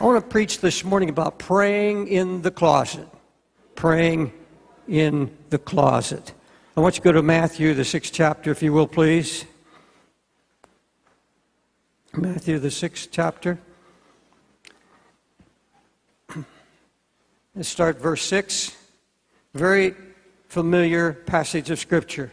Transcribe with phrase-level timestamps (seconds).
[0.00, 3.08] I want to preach this morning about praying in the closet.
[3.74, 4.32] Praying
[4.86, 6.34] in the closet.
[6.76, 9.44] I want you to go to Matthew, the sixth chapter, if you will, please.
[12.14, 13.58] Matthew, the sixth chapter.
[17.56, 18.76] Let's start verse 6.
[19.52, 19.96] Very
[20.46, 22.30] familiar passage of Scripture.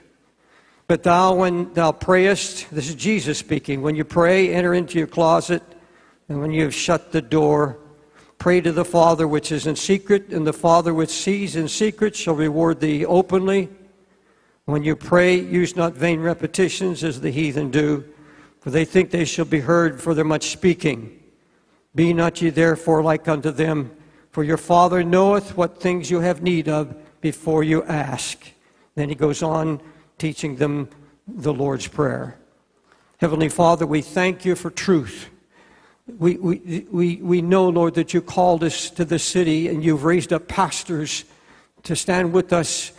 [0.87, 5.07] But thou, when thou prayest, this is Jesus speaking, when you pray, enter into your
[5.07, 5.63] closet
[6.27, 7.77] and when you have shut the door,
[8.37, 12.15] pray to the Father which is in secret, and the Father which sees in secret
[12.15, 13.69] shall reward thee openly.
[14.65, 18.03] When you pray, use not vain repetitions as the heathen do,
[18.59, 21.21] for they think they shall be heard for their much speaking.
[21.93, 23.91] Be not ye therefore like unto them,
[24.31, 28.39] for your Father knoweth what things you have need of before you ask.
[28.95, 29.79] Then he goes on
[30.17, 30.89] teaching them
[31.27, 32.37] the Lord's Prayer.
[33.19, 35.29] Heavenly Father, we thank you for truth.
[36.07, 40.03] We, we, we, we know, Lord, that you called us to the city and you've
[40.03, 41.25] raised up pastors
[41.83, 42.91] to stand with us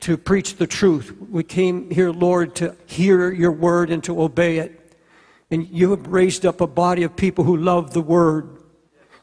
[0.00, 1.14] to preach the truth.
[1.30, 4.80] We came here, Lord, to hear your word and to obey it.
[5.50, 8.58] And you have raised up a body of people who love the word.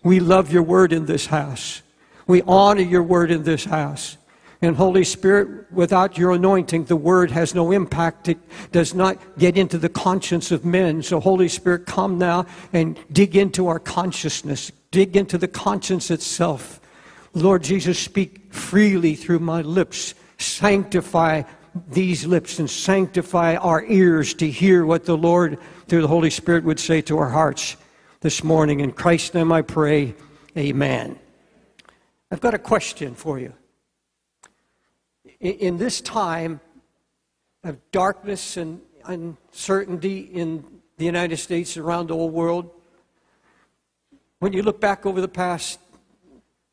[0.04, 1.82] We love your word in this house.
[2.28, 4.16] We honor your word in this house.
[4.64, 8.28] And Holy Spirit, without your anointing, the word has no impact.
[8.28, 8.38] It
[8.72, 11.02] does not get into the conscience of men.
[11.02, 16.80] So, Holy Spirit, come now and dig into our consciousness, dig into the conscience itself.
[17.34, 20.14] Lord Jesus, speak freely through my lips.
[20.38, 21.44] Sanctify
[21.90, 26.66] these lips and sanctify our ears to hear what the Lord, through the Holy Spirit,
[26.66, 27.78] would say to our hearts
[28.20, 28.82] this morning.
[28.82, 30.14] In Christ's name I pray,
[30.56, 31.18] amen.
[32.30, 33.54] I've got a question for you
[35.42, 36.60] in this time
[37.64, 40.64] of darkness and uncertainty in
[40.98, 42.70] the United States, around the whole world,
[44.40, 45.80] when you look back over the past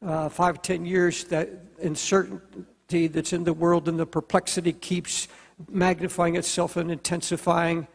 [0.05, 1.49] uh, five, ten years, that
[1.83, 5.29] uncertainty that's in the world and the perplexity keeps
[5.71, 7.87] magnifying itself and intensifying.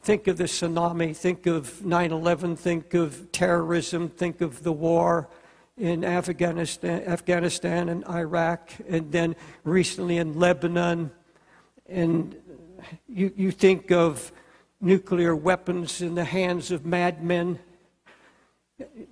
[0.00, 5.28] Think of the tsunami, think of 9 11, think of terrorism, think of the war
[5.76, 9.34] in Afghanistan, Afghanistan and Iraq, and then
[9.64, 11.10] recently in Lebanon.
[11.88, 12.36] And
[13.08, 14.32] you, you think of
[14.80, 17.58] nuclear weapons in the hands of madmen.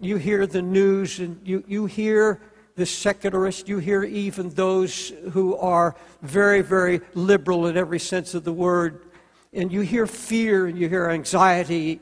[0.00, 2.40] You hear the news and you, you hear
[2.74, 8.44] the secularists, you hear even those who are very, very liberal in every sense of
[8.44, 9.04] the word.
[9.52, 12.00] And you hear fear and you hear anxiety.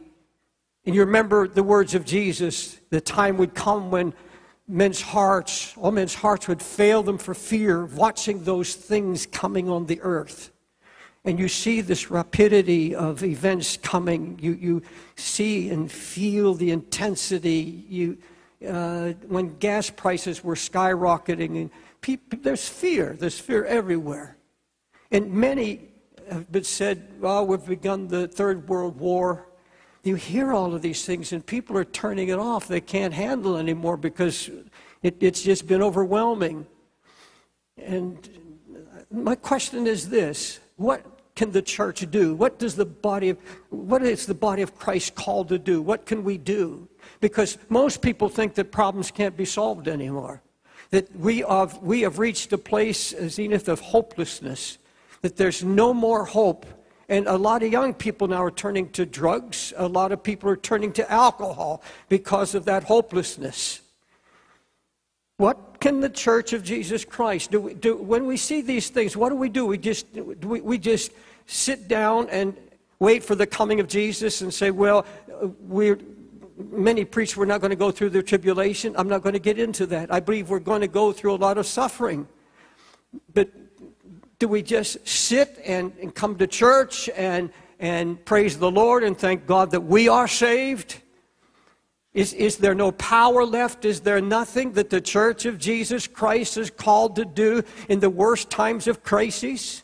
[0.86, 4.14] And you remember the words of Jesus the time would come when
[4.68, 9.86] men's hearts, all men's hearts would fail them for fear watching those things coming on
[9.86, 10.52] the earth.
[11.24, 14.38] And you see this rapidity of events coming.
[14.40, 14.82] You, you
[15.16, 17.84] see and feel the intensity.
[17.88, 18.18] You,
[18.66, 23.16] uh, when gas prices were skyrocketing, and people, there's fear.
[23.18, 24.36] There's fear everywhere.
[25.10, 25.88] And many
[26.30, 29.47] have been said, well, we've begun the Third World War
[30.08, 32.66] you hear all of these things and people are turning it off.
[32.66, 34.50] They can't handle anymore because
[35.02, 36.66] it, it's just been overwhelming.
[37.76, 38.28] And
[39.10, 41.04] my question is this what
[41.36, 42.34] can the church do?
[42.34, 43.38] What does the body of
[43.70, 45.80] what is the body of Christ called to do?
[45.80, 46.88] What can we do?
[47.20, 50.42] Because most people think that problems can't be solved anymore.
[50.90, 54.78] That we have, we have reached a place, a zenith of hopelessness,
[55.20, 56.64] that there's no more hope
[57.08, 59.72] and a lot of young people now are turning to drugs.
[59.76, 63.80] A lot of people are turning to alcohol because of that hopelessness.
[65.38, 67.60] What can the Church of Jesus Christ do?
[67.60, 69.64] We, do when we see these things, what do we do?
[69.64, 71.12] We just, we, we just
[71.46, 72.56] sit down and
[72.98, 75.06] wait for the coming of Jesus and say, well,
[75.60, 75.98] we're,
[76.70, 78.94] many preach we're not going to go through the tribulation.
[78.98, 80.12] I'm not going to get into that.
[80.12, 82.26] I believe we're going to go through a lot of suffering.
[83.32, 83.48] But
[84.38, 87.50] do we just sit and, and come to church and,
[87.80, 91.00] and praise the Lord and thank God that we are saved?
[92.14, 93.84] Is, is there no power left?
[93.84, 98.10] Is there nothing that the church of Jesus Christ is called to do in the
[98.10, 99.82] worst times of crises?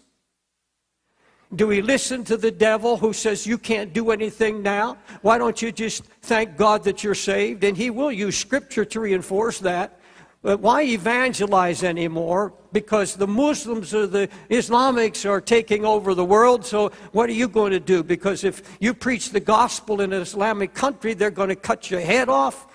[1.55, 4.99] Do we listen to the devil who says you can't do anything now?
[5.23, 7.63] Why don't you just thank God that you're saved?
[7.63, 10.01] And he will use scripture to reinforce that.
[10.45, 12.53] But why evangelize anymore?
[12.71, 17.49] Because the Muslims or the Islamics are taking over the world, so what are you
[17.49, 18.03] going to do?
[18.03, 22.03] Because if you preach the gospel in an Islamic country, they're going to cut your
[22.03, 22.67] head off.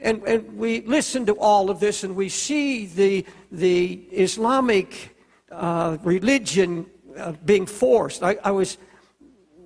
[0.00, 5.14] And, and we listen to all of this and we see the, the Islamic
[5.52, 6.86] uh, religion
[7.18, 8.22] uh, being forced.
[8.22, 8.78] I, I was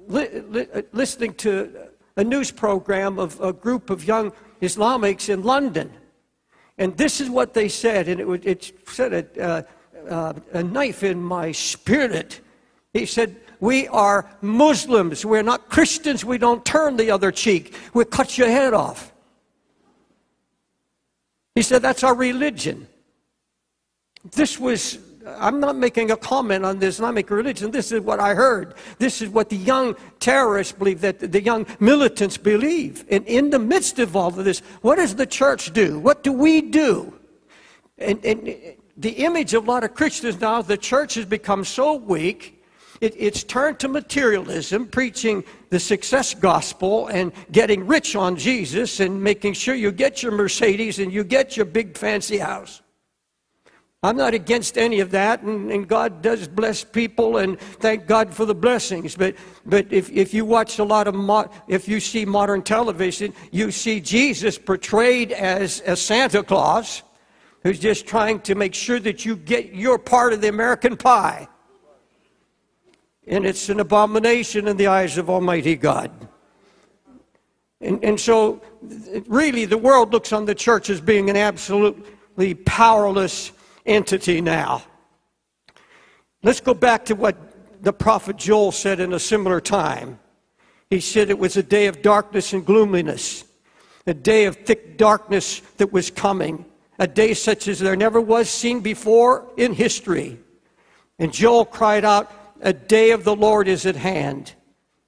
[0.09, 1.87] li- li- listening to
[2.17, 5.93] a news program of a group of young Islamics in London.
[6.79, 9.63] And this is what they said, and it, it said a, uh,
[10.09, 12.41] uh, a knife in my spirit.
[12.93, 15.25] He said, We are Muslims.
[15.25, 16.25] We're not Christians.
[16.25, 17.75] We don't turn the other cheek.
[17.95, 19.13] We cut your head off.
[21.55, 22.89] He said, That's our religion.
[24.33, 27.71] This was I'm not making a comment on the Islamic religion.
[27.71, 28.75] This is what I heard.
[28.99, 33.05] This is what the young terrorists believe, that the young militants believe.
[33.11, 35.99] And in the midst of all of this, what does the church do?
[35.99, 37.19] What do we do?
[37.99, 38.55] And, and
[38.97, 42.63] the image of a lot of Christians now, the church has become so weak,
[43.01, 49.23] it, it's turned to materialism, preaching the success gospel and getting rich on Jesus and
[49.23, 52.83] making sure you get your Mercedes and you get your big fancy house.
[54.05, 58.35] I'm not against any of that, and, and, God does bless people, and thank God
[58.35, 59.17] for the blessings.
[59.17, 59.35] But,
[59.65, 63.71] but if, if you watch a lot of, mo- if you see modern television, you
[63.71, 67.03] see Jesus portrayed as a Santa Claus
[67.63, 71.49] who's just trying to make sure that you get your part of the American pie.
[73.27, 76.11] And it's an abomination in the eyes of Almighty God.
[77.81, 78.61] And, and so,
[79.29, 83.51] really, the world looks on the church as being an absolutely powerless
[83.87, 84.83] entity now.
[86.43, 90.19] Let's go back to what the prophet Joel said in a similar time.
[90.91, 93.45] He said it was a day of darkness and gloominess,
[94.07, 96.65] a day of thick darkness that was coming,
[96.99, 100.39] a day such as there never was seen before in history.
[101.19, 102.31] And Joel cried out,
[102.61, 104.55] A day of the Lord is at hand.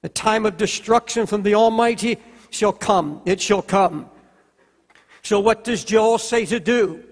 [0.03, 2.17] A time of destruction from the Almighty
[2.49, 3.21] shall come.
[3.25, 4.09] It shall come.
[5.21, 7.03] So, what does Joel say to do?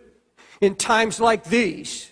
[0.61, 2.11] In times like these.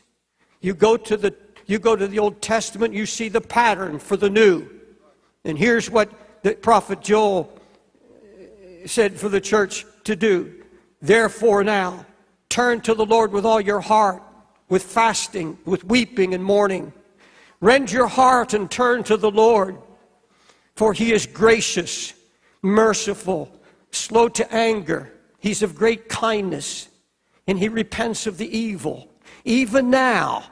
[0.61, 1.35] You go to the
[1.65, 4.67] you go to the Old Testament, you see the pattern for the new.
[5.45, 6.11] And here's what
[6.43, 7.57] the prophet Joel
[8.03, 10.63] uh, said for the church to do.
[11.01, 12.05] Therefore now,
[12.49, 14.21] turn to the Lord with all your heart,
[14.69, 16.91] with fasting, with weeping and mourning.
[17.61, 19.77] Rend your heart and turn to the Lord,
[20.75, 22.13] for he is gracious,
[22.61, 23.49] merciful,
[23.91, 25.11] slow to anger.
[25.39, 26.89] He's of great kindness
[27.47, 29.07] and he repents of the evil.
[29.45, 30.45] Even now,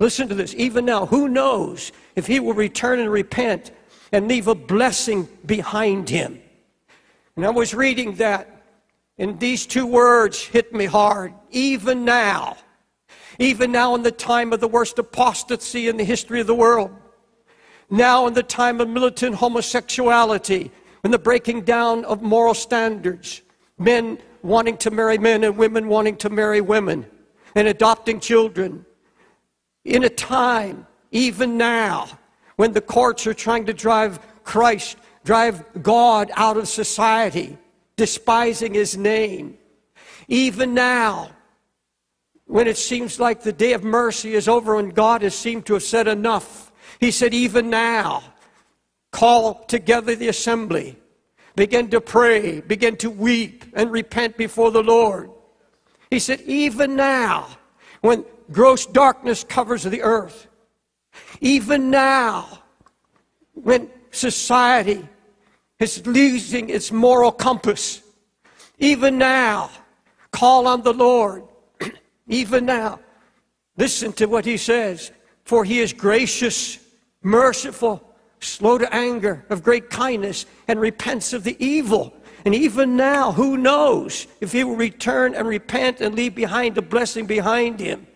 [0.00, 3.70] listen to this, even now, who knows if he will return and repent
[4.12, 6.40] and leave a blessing behind him?
[7.36, 8.62] And I was reading that,
[9.18, 11.32] and these two words hit me hard.
[11.50, 12.56] Even now.
[13.38, 16.90] Even now, in the time of the worst apostasy in the history of the world.
[17.88, 20.70] Now, in the time of militant homosexuality,
[21.04, 23.42] and the breaking down of moral standards,
[23.78, 27.06] men wanting to marry men and women wanting to marry women
[27.54, 28.84] and adopting children.
[29.84, 32.08] In a time, even now,
[32.56, 37.56] when the courts are trying to drive Christ, drive God out of society,
[37.96, 39.58] despising his name.
[40.28, 41.30] Even now,
[42.46, 45.74] when it seems like the day of mercy is over and God has seemed to
[45.74, 48.22] have said enough, he said, even now,
[49.10, 50.96] call together the assembly
[51.56, 55.30] begin to pray, begin to weep, and repent before the Lord.
[56.10, 57.48] He said, even now,
[58.00, 60.46] when gross darkness covers the earth,
[61.40, 62.62] even now,
[63.54, 65.06] when society
[65.78, 68.02] is losing its moral compass,
[68.78, 69.70] even now,
[70.30, 71.44] call on the Lord.
[72.28, 73.00] even now,
[73.76, 75.12] listen to what he says,
[75.44, 76.78] for he is gracious,
[77.22, 78.11] merciful,
[78.42, 82.14] slow to anger, of great kindness, and repents of the evil.
[82.44, 86.82] And even now, who knows if he will return and repent and leave behind a
[86.82, 88.06] blessing behind him.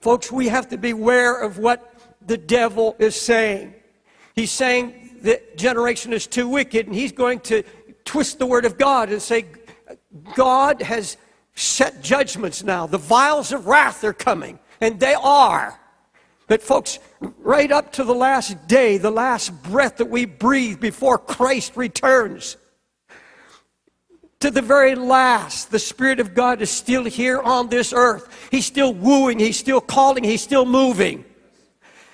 [0.00, 3.74] Folks, we have to beware of what the devil is saying.
[4.34, 7.62] He's saying the generation is too wicked, and he's going to
[8.04, 9.46] twist the word of God and say,
[10.34, 11.16] God has
[11.54, 12.86] set judgments now.
[12.86, 15.80] The vials of wrath are coming, and they are.
[16.46, 21.18] But, folks, right up to the last day, the last breath that we breathe before
[21.18, 22.56] Christ returns,
[24.40, 28.48] to the very last, the Spirit of God is still here on this earth.
[28.50, 31.24] He's still wooing, He's still calling, He's still moving.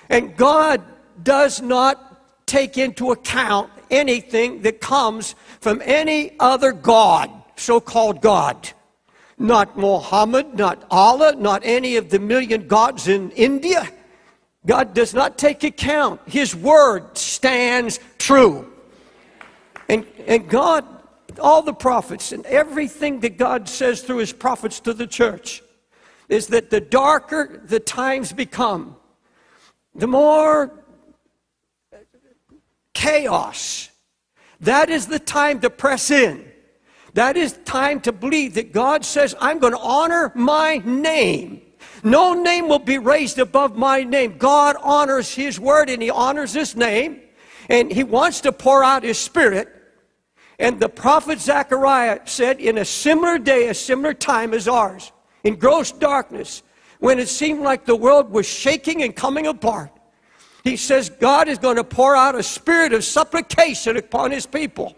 [0.09, 0.81] And God
[1.21, 8.69] does not take into account anything that comes from any other God, so called God.
[9.37, 13.87] Not Mohammed, not Allah, not any of the million gods in India.
[14.65, 16.21] God does not take account.
[16.25, 18.71] His word stands true.
[19.89, 20.85] And, and God,
[21.39, 25.61] all the prophets and everything that God says through his prophets to the church
[26.29, 28.95] is that the darker the times become,
[29.93, 30.71] the more
[32.93, 33.89] chaos
[34.61, 36.49] That is the time to press in.
[37.15, 41.61] That is time to believe that God says, I'm going to honor my name.
[42.03, 44.37] No name will be raised above my name.
[44.37, 47.21] God honors his word and he honors his name.
[47.69, 49.69] And he wants to pour out his spirit.
[50.59, 55.11] And the prophet Zechariah said, in a similar day, a similar time as ours,
[55.43, 56.61] in gross darkness,
[56.99, 59.91] when it seemed like the world was shaking and coming apart,
[60.63, 64.95] he says God is going to pour out a spirit of supplication upon his people.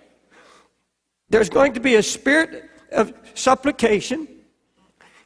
[1.29, 4.27] There's going to be a spirit of supplication.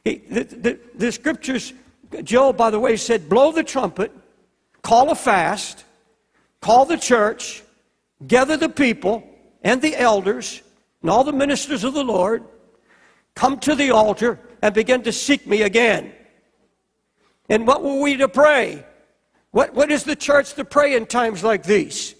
[0.04, 1.72] He, the, the, the scriptures,
[2.24, 4.12] Joel, by the way, said, blow the trumpet,
[4.82, 5.84] call a fast,
[6.60, 7.62] call the church,
[8.26, 9.28] gather the people
[9.62, 10.62] and the elders
[11.02, 12.44] and all the ministers of the Lord,
[13.34, 16.12] come to the altar and begin to seek me again.
[17.48, 18.84] And what were we to pray?
[19.50, 22.14] What, what is the church to pray in times like these?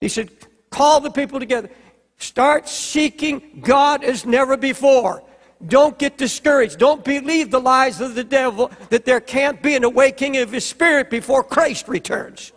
[0.00, 0.30] He said,
[0.70, 1.70] call the people together.
[2.18, 5.24] Start seeking God as never before.
[5.66, 6.78] Don't get discouraged.
[6.78, 10.64] Don't believe the lies of the devil that there can't be an awakening of his
[10.64, 12.52] spirit before Christ returns.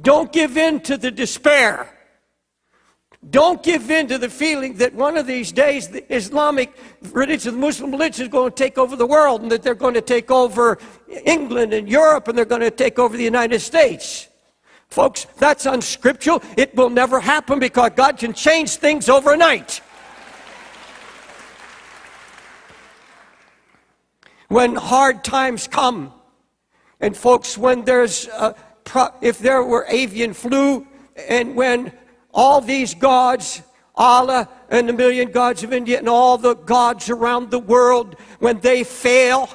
[0.00, 1.94] Don't give in to the despair.
[3.30, 6.72] Don't give in to the feeling that one of these days the Islamic
[7.12, 9.94] religion, the Muslim religion is going to take over the world and that they're going
[9.94, 10.78] to take over
[11.24, 14.28] England and Europe and they're going to take over the United States.
[14.88, 16.42] Folks, that's unscriptural.
[16.56, 19.82] It will never happen because God can change things overnight.
[24.48, 26.12] When hard times come,
[27.00, 28.54] and folks, when there's, a,
[29.20, 30.86] if there were avian flu,
[31.28, 31.92] and when
[32.32, 33.62] all these gods,
[33.94, 38.58] Allah and the million gods of India, and all the gods around the world, when
[38.60, 39.50] they fail,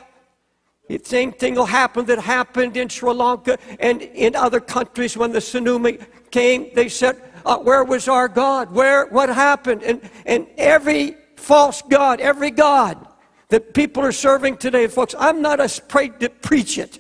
[0.87, 5.31] the same thing will happen that happened in Sri Lanka and in other countries when
[5.31, 6.69] the tsunami came.
[6.75, 8.71] They said, uh, Where was our God?
[8.71, 9.81] Where, what happened?
[9.81, 13.07] And, and every false God, every God
[13.53, 16.97] that people are serving today, folks, I'm not afraid to preach it.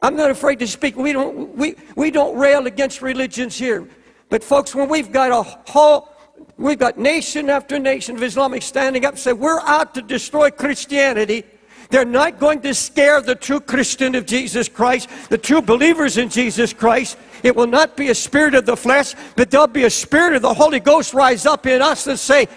[0.00, 0.96] I'm not afraid to speak.
[0.96, 3.86] We don't, we, we don't rail against religions here.
[4.30, 6.08] But folks, when we've got a whole,
[6.56, 10.50] we've got nation after nation of Islamic standing up and say, we're out to destroy
[10.50, 11.44] Christianity,
[11.90, 16.28] they're not going to scare the true Christian of Jesus Christ, the true believers in
[16.28, 17.16] Jesus Christ.
[17.42, 20.42] It will not be a spirit of the flesh, but there'll be a spirit of
[20.42, 22.48] the Holy Ghost rise up in us and say,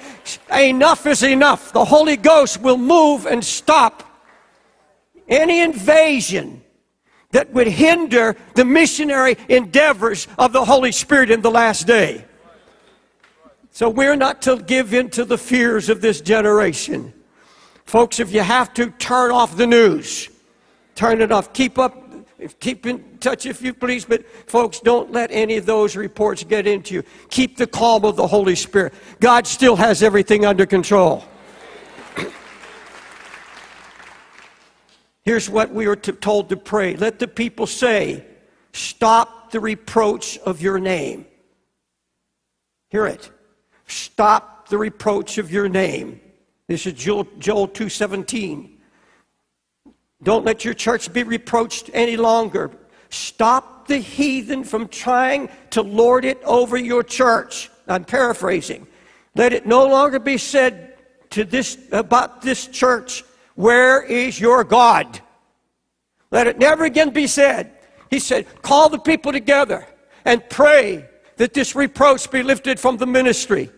[0.51, 1.74] Enough is enough.
[1.74, 4.03] The Holy Ghost will move and stop
[5.27, 6.63] any invasion
[7.31, 12.25] that would hinder the missionary endeavors of the Holy Spirit in the last day.
[13.71, 17.13] So we're not to give in to the fears of this generation.
[17.89, 20.29] Folks, if you have to, turn off the news.
[20.93, 21.53] Turn it off.
[21.53, 21.98] Keep up,
[22.60, 26.67] keep in touch if you please, but folks, don't let any of those reports get
[26.67, 27.03] into you.
[27.31, 28.93] Keep the calm of the Holy Spirit.
[29.19, 31.24] God still has everything under control.
[35.24, 36.96] Here's what we were to, told to pray.
[36.96, 38.24] Let the people say,
[38.72, 41.25] Stop the reproach of your name.
[42.91, 43.31] Hear it.
[43.88, 46.22] Stop the reproach of your name.
[46.69, 48.77] This is Joel, Joel 2:17.
[50.21, 52.69] Don't let your church be reproached any longer.
[53.09, 57.71] Stop the heathen from trying to lord it over your church.
[57.88, 58.85] I'm paraphrasing.
[59.33, 60.95] Let it no longer be said
[61.31, 63.23] to this about this church,
[63.55, 65.21] where is your God?
[66.29, 67.71] Let it never again be said.
[68.11, 69.88] He said, call the people together
[70.23, 73.71] and pray that this reproach be lifted from the ministry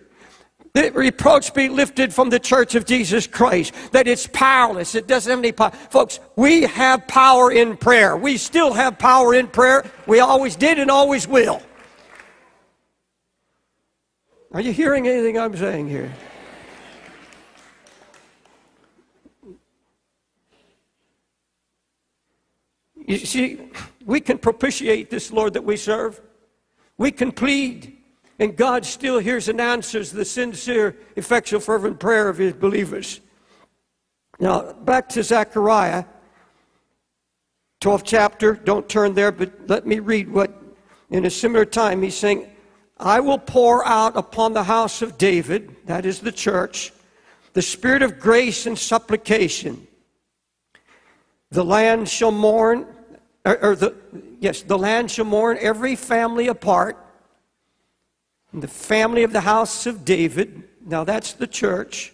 [0.74, 5.30] that reproach be lifted from the church of Jesus Christ, that it's powerless, it doesn't
[5.30, 5.72] have any power.
[5.72, 8.16] Folks, we have power in prayer.
[8.16, 9.90] We still have power in prayer.
[10.08, 11.62] We always did and always will.
[14.54, 16.12] Are you hearing anything I'm saying here?
[23.08, 23.60] You see,
[24.06, 26.22] we can propitiate this Lord that we serve.
[26.98, 27.98] We can plead
[28.42, 33.22] and God still hears and answers the sincere, effectual, fervent prayer of his believers.
[34.40, 36.06] Now, back to Zechariah,
[37.82, 38.56] 12th chapter.
[38.56, 40.60] Don't turn there, but let me read what,
[41.12, 42.50] in a similar time, he's saying,
[42.98, 46.92] I will pour out upon the house of David, that is the church,
[47.54, 49.86] the spirit of grace and supplication.
[51.52, 52.88] The land shall mourn,
[53.46, 53.96] or, or the,
[54.40, 56.98] yes, the land shall mourn every family apart
[58.54, 62.14] the family of the house of David, now that's the church.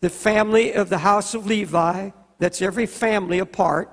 [0.00, 3.90] The family of the house of Levi, that's every family apart.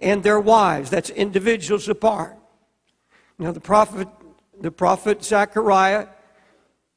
[0.00, 2.36] And their wives, that's individuals apart.
[3.38, 4.08] Now the prophet,
[4.60, 6.08] the prophet Zechariah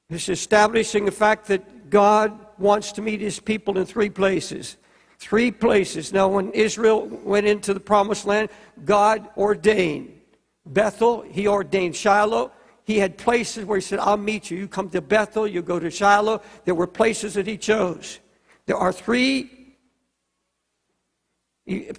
[0.10, 4.78] is establishing the fact that God wants to meet his people in three places.
[5.20, 6.14] Three places.
[6.14, 8.50] Now, when Israel went into the promised land,
[8.86, 10.14] God ordained
[10.66, 12.52] Bethel, he ordained Shiloh.
[12.88, 14.58] He had places where he said, I'll meet you.
[14.58, 16.42] You come to Bethel, you go to Shiloh.
[16.64, 18.20] There were places that he chose.
[18.66, 19.76] There are three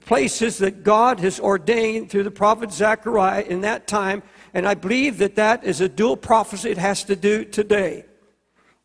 [0.06, 4.22] places that God has ordained through the prophet Zechariah in that time,
[4.54, 8.06] and I believe that that is a dual prophecy it has to do today.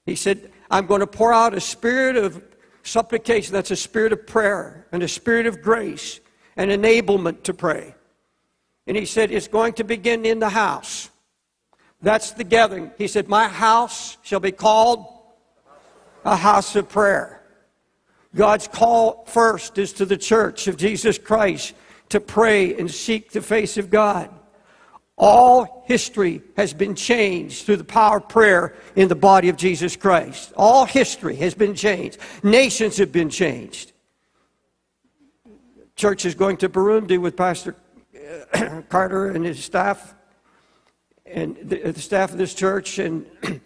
[0.05, 2.43] He said, I'm going to pour out a spirit of
[2.83, 6.19] supplication, that's a spirit of prayer, and a spirit of grace,
[6.57, 7.95] and enablement to pray.
[8.87, 11.09] And he said, It's going to begin in the house.
[12.03, 12.91] That's the gathering.
[12.97, 15.07] He said, My house shall be called
[16.25, 17.41] a house of prayer.
[18.35, 21.73] God's call first is to the church of Jesus Christ
[22.09, 24.29] to pray and seek the face of God.
[25.17, 29.95] All history has been changed through the power of prayer in the body of Jesus
[29.95, 30.51] Christ.
[30.57, 32.17] All history has been changed.
[32.41, 33.93] Nations have been changed.
[35.95, 37.75] Church is going to Burundi with Pastor
[38.89, 40.15] Carter and his staff,
[41.25, 43.25] and the, the staff of this church, and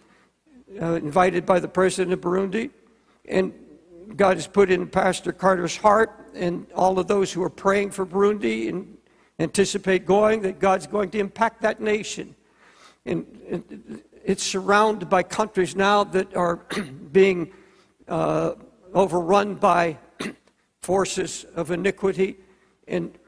[0.80, 2.70] uh, invited by the president of Burundi.
[3.26, 3.52] And
[4.16, 8.06] God has put in Pastor Carter's heart and all of those who are praying for
[8.06, 8.96] Burundi and
[9.38, 12.34] anticipate going, that God's going to impact that nation.
[13.06, 16.56] And, and it's surrounded by countries now that are
[17.12, 17.52] being
[18.08, 18.52] uh,
[18.94, 19.98] overrun by
[20.82, 22.36] forces of iniquity.
[22.86, 23.18] And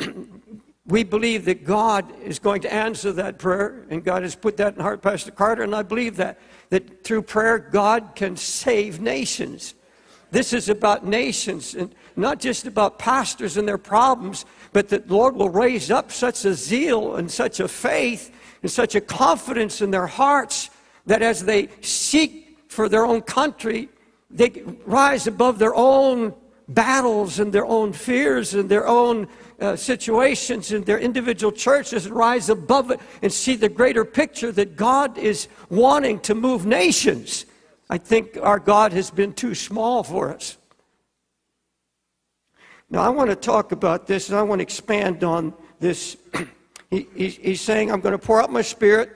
[0.91, 4.75] we believe that God is going to answer that prayer, and God has put that
[4.75, 6.39] in heart, Pastor Carter, and I believe that
[6.71, 9.75] that through prayer God can save nations.
[10.31, 15.15] This is about nations, and not just about pastors and their problems, but that the
[15.15, 18.33] Lord will raise up such a zeal and such a faith
[18.63, 20.71] and such a confidence in their hearts
[21.07, 23.89] that as they seek for their own country,
[24.31, 26.33] they rise above their own
[26.69, 29.27] battles and their own fears and their own
[29.61, 34.51] uh, situations in their individual churches and rise above it and see the greater picture
[34.53, 37.47] that God is wanting to move nations.
[37.89, 40.57] I think our God has been too small for us.
[42.89, 46.17] Now, I want to talk about this and I want to expand on this.
[46.91, 49.11] he, he's, he's saying, I'm going to pour out my spirit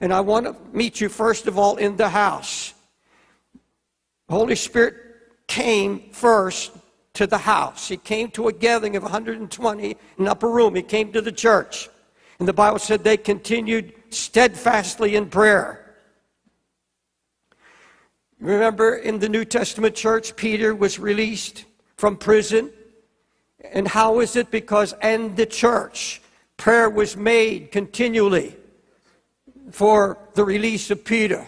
[0.00, 2.74] and I want to meet you, first of all, in the house.
[4.28, 4.96] Holy Spirit
[5.46, 6.72] came first
[7.14, 7.88] to the house.
[7.88, 10.74] He came to a gathering of 120 in upper room.
[10.74, 11.88] He came to the church.
[12.38, 15.94] And the Bible said they continued steadfastly in prayer.
[18.40, 21.64] Remember in the New Testament church, Peter was released
[21.96, 22.72] from prison.
[23.72, 24.50] And how is it?
[24.50, 26.20] Because in the church,
[26.56, 28.56] prayer was made continually
[29.70, 31.46] for the release of Peter.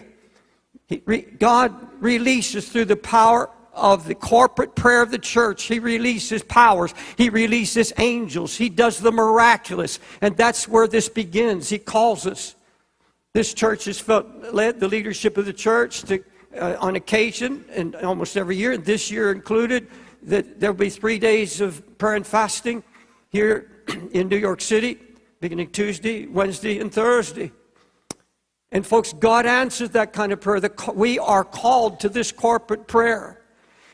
[1.39, 5.63] God releases through the power of the corporate prayer of the church.
[5.63, 6.93] He releases powers.
[7.17, 8.55] He releases angels.
[8.55, 9.99] He does the miraculous.
[10.21, 11.69] And that's where this begins.
[11.69, 12.55] He calls us.
[13.33, 16.23] This church has felt, led the leadership of the church to,
[16.57, 19.87] uh, on occasion, and almost every year, and this year included,
[20.23, 22.81] that there'll be three days of prayer and fasting
[23.29, 23.69] here
[24.13, 24.97] in New York City,
[25.41, 27.51] beginning Tuesday, Wednesday, and Thursday.
[28.71, 30.61] And folks, God answers that kind of prayer.
[30.93, 33.41] We are called to this corporate prayer.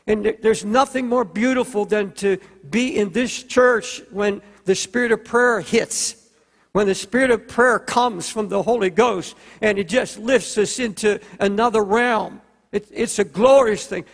[0.06, 2.38] And there's nothing more beautiful than to
[2.68, 6.16] be in this church when the spirit of prayer hits.
[6.72, 10.78] When the spirit of prayer comes from the Holy Ghost and it just lifts us
[10.78, 12.40] into another realm.
[12.72, 14.06] It, it's a glorious thing.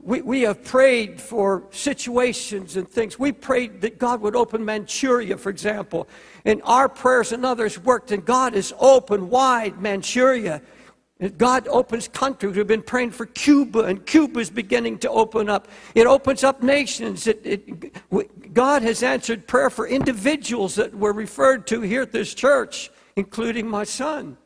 [0.00, 3.18] We, we have prayed for situations and things.
[3.18, 6.08] We prayed that God would open Manchuria, for example.
[6.44, 10.62] And our prayers and others worked, and God has opened wide Manchuria.
[11.36, 12.56] God opens countries.
[12.56, 15.68] We've been praying for Cuba, and Cuba is beginning to open up.
[15.94, 17.26] It opens up nations.
[17.26, 22.32] It, it, God has answered prayer for individuals that were referred to here at this
[22.32, 24.38] church, including my son.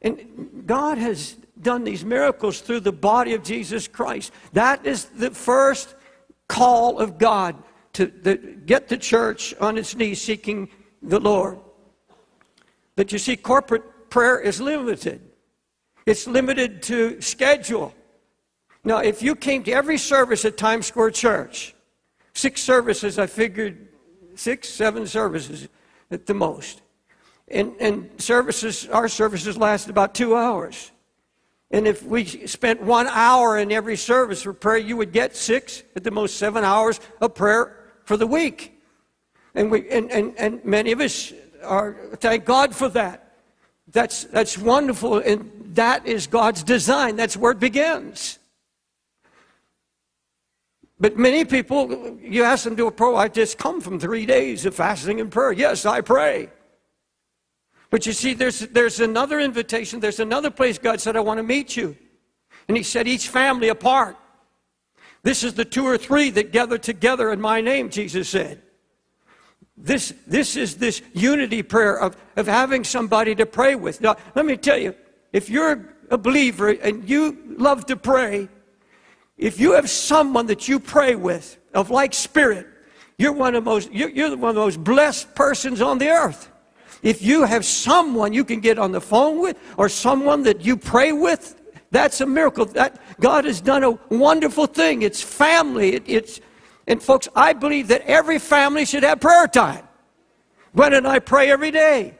[0.00, 4.32] And God has done these miracles through the body of Jesus Christ.
[4.54, 5.94] That is the first
[6.48, 7.56] call of God
[7.92, 10.70] to the, get the church on its knees seeking
[11.02, 11.58] the Lord.
[12.96, 15.20] But you see, corporate prayer is limited.
[16.06, 17.94] It's limited to schedule.
[18.84, 21.74] Now, if you came to every service at Times Square Church,
[22.34, 23.88] six services, I figured
[24.34, 25.68] six, seven services
[26.10, 26.82] at the most.
[27.48, 30.90] And, and services, our services last about two hours.
[31.70, 35.82] And if we spent one hour in every service for prayer, you would get six,
[35.96, 38.80] at the most seven hours of prayer for the week.
[39.54, 43.31] And, we, and, and, and many of us are, thank God for that.
[43.92, 47.16] That's, that's wonderful, and that is God's design.
[47.16, 48.38] That's where it begins.
[50.98, 54.64] But many people, you ask them to a pro, I just come from three days
[54.64, 55.52] of fasting and prayer.
[55.52, 56.48] Yes, I pray.
[57.90, 61.42] But you see, there's, there's another invitation, there's another place God said, I want to
[61.42, 61.96] meet you.
[62.68, 64.16] And He said, each family apart.
[65.22, 68.62] This is the two or three that gather together in my name, Jesus said.
[69.82, 74.00] This, this is this unity prayer of, of having somebody to pray with.
[74.00, 74.94] Now, let me tell you,
[75.32, 78.48] if you're a believer and you love to pray,
[79.36, 82.68] if you have someone that you pray with of like spirit,
[83.18, 86.48] you're one of the most, you're, one of the most blessed persons on the earth.
[87.02, 90.76] If you have someone you can get on the phone with or someone that you
[90.76, 92.66] pray with, that's a miracle.
[92.66, 95.02] That God has done a wonderful thing.
[95.02, 95.94] It's family.
[95.94, 96.40] It, it's,
[96.86, 99.86] and folks, I believe that every family should have prayer time.
[100.74, 102.14] Gwen and I pray every day.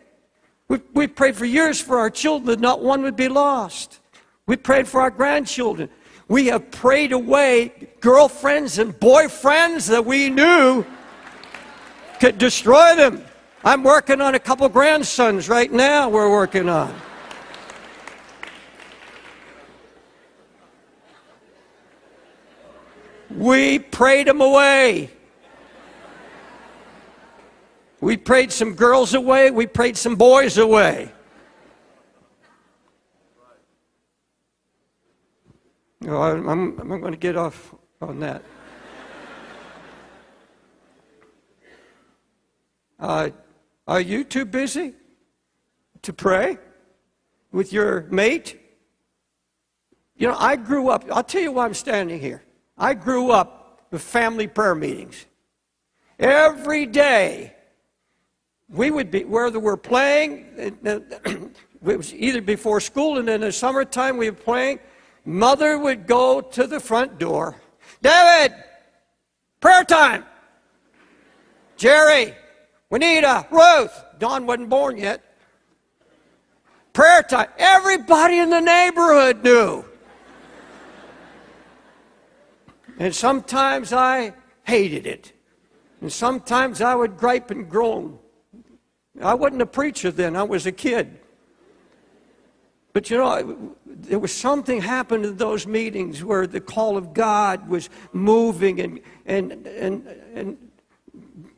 [0.68, 4.00] We, we prayed for years for our children that not one would be lost.
[4.46, 5.88] We prayed for our grandchildren.
[6.28, 10.84] We have prayed away girlfriends and boyfriends that we knew
[12.20, 13.24] could destroy them.
[13.64, 16.94] I'm working on a couple grandsons right now, we're working on.
[23.36, 25.10] We prayed them away.
[28.00, 31.12] We prayed some girls away, we prayed some boys away.
[36.00, 38.42] No, I'm, I'm, I'm going to get off on that.
[42.98, 43.30] Uh,
[43.88, 44.94] are you too busy
[46.02, 46.56] to pray
[47.50, 48.60] with your mate?
[50.14, 52.44] You know, I grew up, I'll tell you why I'm standing here.
[52.76, 55.26] I grew up with family prayer meetings.
[56.18, 57.54] Every day,
[58.68, 61.00] we would be, whether we're playing, uh, uh,
[61.86, 64.80] it was either before school and in the summertime we were playing,
[65.24, 67.56] mother would go to the front door.
[68.00, 68.56] David,
[69.60, 70.24] prayer time.
[71.76, 72.34] Jerry,
[72.88, 74.04] Juanita, Ruth.
[74.18, 75.22] Don wasn't born yet.
[76.92, 77.48] Prayer time.
[77.58, 79.84] Everybody in the neighborhood knew.
[82.98, 85.32] And sometimes I hated it.
[86.00, 88.18] And sometimes I would gripe and groan.
[89.20, 91.18] I wasn't a preacher then, I was a kid.
[92.92, 97.68] But you know, there was something happened in those meetings where the call of God
[97.68, 100.58] was moving and, and, and, and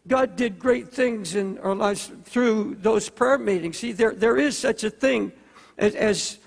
[0.07, 3.79] God did great things in our lives through those prayer meetings.
[3.79, 5.33] See, there, there is such a thing
[5.79, 6.39] as, as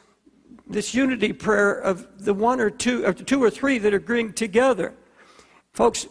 [0.70, 4.34] this unity prayer of the one or two, or two or three that are agreeing
[4.34, 4.94] together.
[5.74, 6.08] Folks,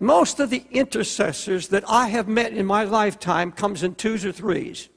[0.00, 4.32] most of the intercessors that I have met in my lifetime comes in twos or
[4.32, 4.88] threes.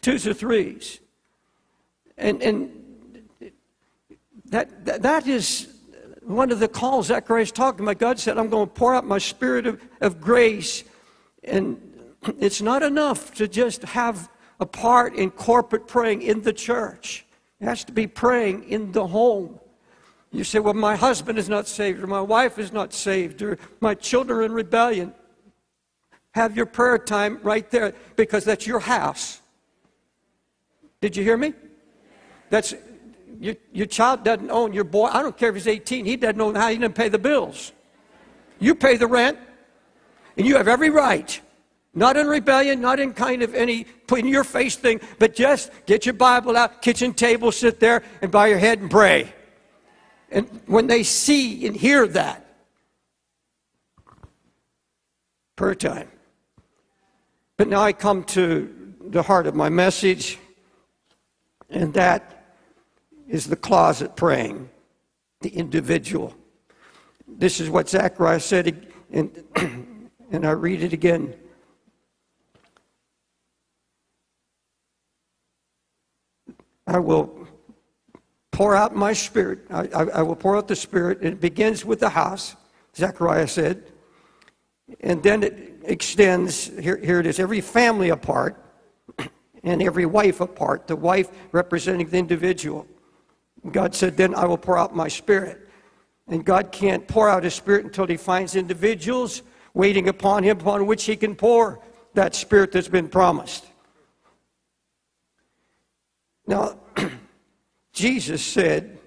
[0.00, 1.00] Twos or threes.
[2.16, 2.70] And, and
[4.46, 5.68] that, that, that is
[6.22, 7.98] one of the calls Zechariah is talking about.
[7.98, 10.84] God said, I'm going to pour out my spirit of, of grace.
[11.42, 11.80] And
[12.38, 14.28] it's not enough to just have
[14.60, 17.24] a part in corporate praying in the church.
[17.60, 19.58] It has to be praying in the home.
[20.32, 23.58] You say, well, my husband is not saved, or my wife is not saved, or
[23.80, 25.12] my children are in rebellion.
[26.32, 29.40] Have your prayer time right there because that's your house.
[31.00, 31.54] Did you hear me?
[32.50, 32.74] That's
[33.40, 35.06] your, your child doesn't own your boy.
[35.06, 37.72] I don't care if he's 18, he doesn't know how he didn't pay the bills.
[38.60, 39.38] You pay the rent,
[40.36, 41.40] and you have every right
[41.94, 45.70] not in rebellion, not in kind of any put in your face thing, but just
[45.86, 49.32] get your Bible out, kitchen table, sit there and bow your head and pray.
[50.30, 52.46] And when they see and hear that,
[55.56, 56.08] prayer time.
[57.56, 60.38] But now I come to the heart of my message,
[61.68, 62.54] and that
[63.28, 64.70] is the closet praying,
[65.40, 66.34] the individual.
[67.28, 69.44] This is what Zechariah said, and,
[70.30, 71.34] and I read it again.
[76.90, 77.46] I will
[78.50, 79.60] pour out my spirit.
[79.70, 81.18] I, I, I, will pour out the spirit.
[81.20, 82.56] And it begins with the house,
[82.96, 83.84] Zechariah said.
[84.98, 88.60] And then it extends, here, here it is, every family apart
[89.62, 92.88] and every wife apart, the wife representing the individual.
[93.70, 95.68] God said, Then I will pour out my spirit.
[96.26, 99.42] And God can't pour out his spirit until he finds individuals
[99.74, 101.80] waiting upon him upon which he can pour
[102.14, 103.69] that spirit that's been promised.
[106.50, 106.76] Now,
[107.92, 108.98] Jesus said,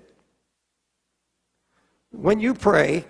[2.12, 3.04] when you pray,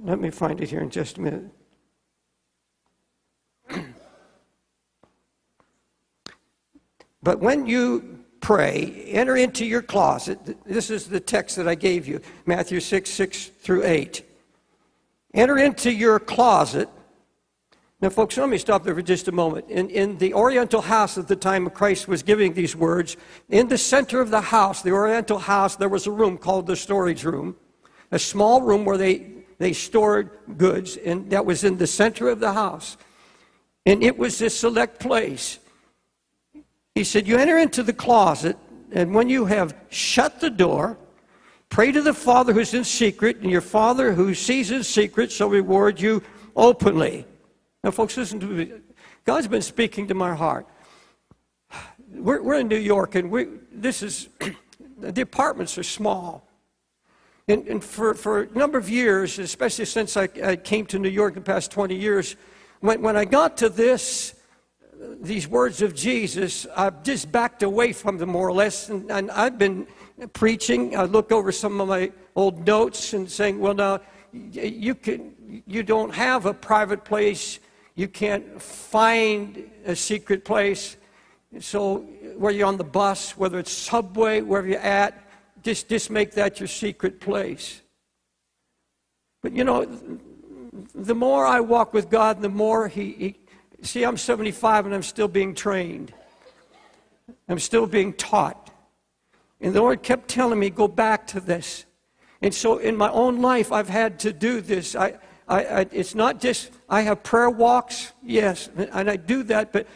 [0.00, 1.44] let me find it here in just a minute.
[7.24, 10.40] But when you pray, enter into your closet.
[10.64, 14.24] This is the text that I gave you Matthew 6 6 through 8.
[15.32, 16.88] Enter into your closet.
[18.02, 19.70] Now, folks, let me stop there for just a moment.
[19.70, 23.16] In, in the Oriental house at the time Christ was giving these words,
[23.48, 26.74] in the center of the house, the Oriental house, there was a room called the
[26.74, 27.54] storage room,
[28.10, 32.40] a small room where they, they stored goods, and that was in the center of
[32.40, 32.96] the house.
[33.86, 35.60] And it was a select place.
[36.96, 38.56] He said, You enter into the closet,
[38.90, 40.98] and when you have shut the door,
[41.68, 45.50] pray to the Father who's in secret, and your Father who sees in secret shall
[45.50, 46.20] reward you
[46.56, 47.26] openly.
[47.84, 48.72] Now, folks, listen to me.
[49.24, 50.68] God's been speaking to my heart.
[52.14, 54.28] We're, we're in New York, and we, this is,
[54.98, 56.46] the apartments are small.
[57.48, 61.08] And, and, for, for a number of years, especially since I, I came to New
[61.08, 62.36] York the past 20 years,
[62.78, 64.36] when, when I got to this,
[65.20, 68.90] these words of Jesus, I've just backed away from them more or less.
[68.90, 69.88] And, and, I've been
[70.34, 70.96] preaching.
[70.96, 74.00] I look over some of my old notes and saying, well, now,
[74.32, 77.58] you, can, you don't have a private place.
[77.94, 80.96] You can't find a secret place.
[81.60, 81.98] So,
[82.36, 85.22] where you're on the bus, whether it's subway, wherever you're at,
[85.62, 87.82] just, just make that your secret place.
[89.42, 89.86] But you know,
[90.94, 93.36] the more I walk with God, the more He, he
[93.82, 96.14] See, I'm 75 and I'm still being trained.
[97.48, 98.70] I'm still being taught.
[99.60, 101.84] And the Lord kept telling me, go back to this.
[102.40, 104.94] And so in my own life, I've had to do this.
[104.94, 105.18] I,
[105.52, 109.86] I, I, it's not just, I have prayer walks, yes, and I do that, but,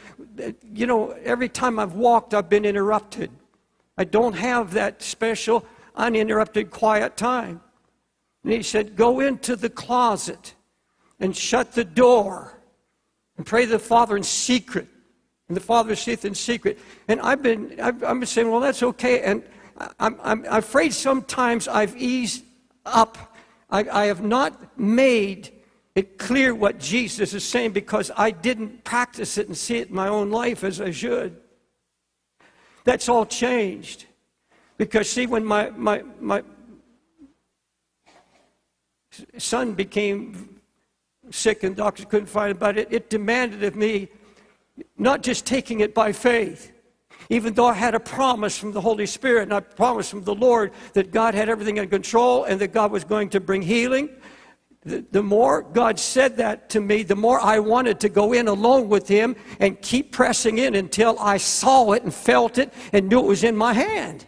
[0.70, 3.30] you know, every time I've walked, I've been interrupted.
[3.96, 5.64] I don't have that special,
[5.94, 7.62] uninterrupted, quiet time.
[8.44, 10.52] And he said, go into the closet
[11.20, 12.60] and shut the door
[13.38, 14.88] and pray to the Father in secret.
[15.48, 16.78] And the Father seeth in secret.
[17.08, 19.22] And I've been, I've, I've been saying, well, that's okay.
[19.22, 19.42] And
[19.98, 22.44] I'm, I'm, afraid sometimes I've eased
[22.84, 23.35] up.
[23.70, 25.50] I, I have not made
[25.94, 29.94] it clear what Jesus is saying because I didn't practice it and see it in
[29.94, 31.40] my own life as I should.
[32.84, 34.04] That's all changed.
[34.76, 36.42] Because, see, when my, my, my
[39.38, 40.60] son became
[41.30, 44.08] sick and doctors couldn't find but it, it demanded of me
[44.98, 46.72] not just taking it by faith,
[47.28, 50.34] even though I had a promise from the Holy Spirit and I promised from the
[50.34, 54.08] Lord that God had everything in control and that God was going to bring healing.
[54.84, 58.46] The, the more God said that to me, the more I wanted to go in
[58.46, 63.08] alone with Him and keep pressing in until I saw it and felt it and
[63.08, 64.26] knew it was in my hand.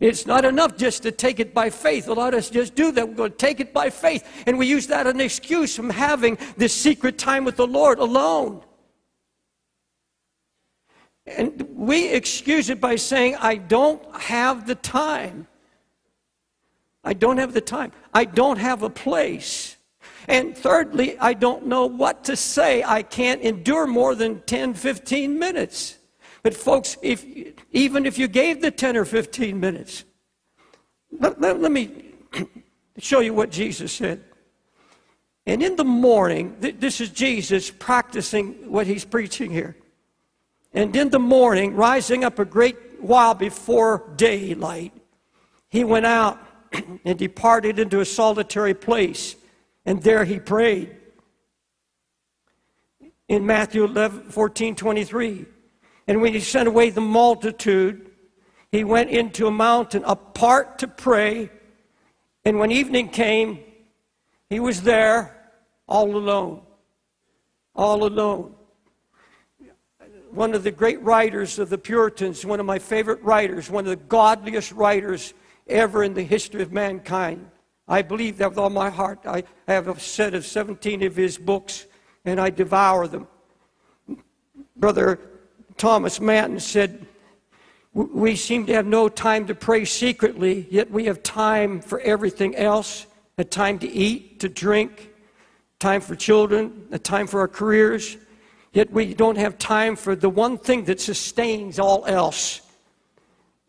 [0.00, 2.06] It's not enough just to take it by faith.
[2.08, 3.08] A lot of us just do that.
[3.08, 4.24] We're going to take it by faith.
[4.46, 7.98] And we use that as an excuse from having this secret time with the Lord
[7.98, 8.62] alone.
[11.36, 15.46] And we excuse it by saying, I don't have the time.
[17.04, 17.92] I don't have the time.
[18.12, 19.76] I don't have a place.
[20.26, 22.82] And thirdly, I don't know what to say.
[22.84, 25.96] I can't endure more than 10, 15 minutes.
[26.42, 27.24] But, folks, if,
[27.72, 30.04] even if you gave the 10 or 15 minutes,
[31.18, 32.14] let, let, let me
[32.98, 34.22] show you what Jesus said.
[35.46, 39.76] And in the morning, th- this is Jesus practicing what he's preaching here.
[40.72, 44.92] And in the morning, rising up a great while before daylight,
[45.68, 46.38] he went out
[47.04, 49.36] and departed into a solitary place,
[49.86, 50.94] and there he prayed.
[53.28, 55.46] In Matthew 11, 14, 23.
[56.06, 58.10] And when he sent away the multitude,
[58.72, 61.50] he went into a mountain apart to pray.
[62.44, 63.60] And when evening came,
[64.48, 65.36] he was there
[65.86, 66.62] all alone.
[67.74, 68.54] All alone.
[70.30, 73.90] One of the great writers of the Puritans, one of my favorite writers, one of
[73.90, 75.34] the godliest writers
[75.66, 77.50] ever in the history of mankind.
[77.86, 79.20] I believe that with all my heart.
[79.24, 81.86] I have a set of 17 of his books,
[82.24, 83.26] and I devour them.
[84.76, 85.18] Brother
[85.76, 87.06] Thomas Manton said,
[87.92, 92.54] We seem to have no time to pray secretly, yet we have time for everything
[92.56, 93.06] else
[93.38, 95.10] a time to eat, to drink,
[95.78, 98.16] time for children, a time for our careers.
[98.78, 102.60] Yet we don't have time for the one thing that sustains all else.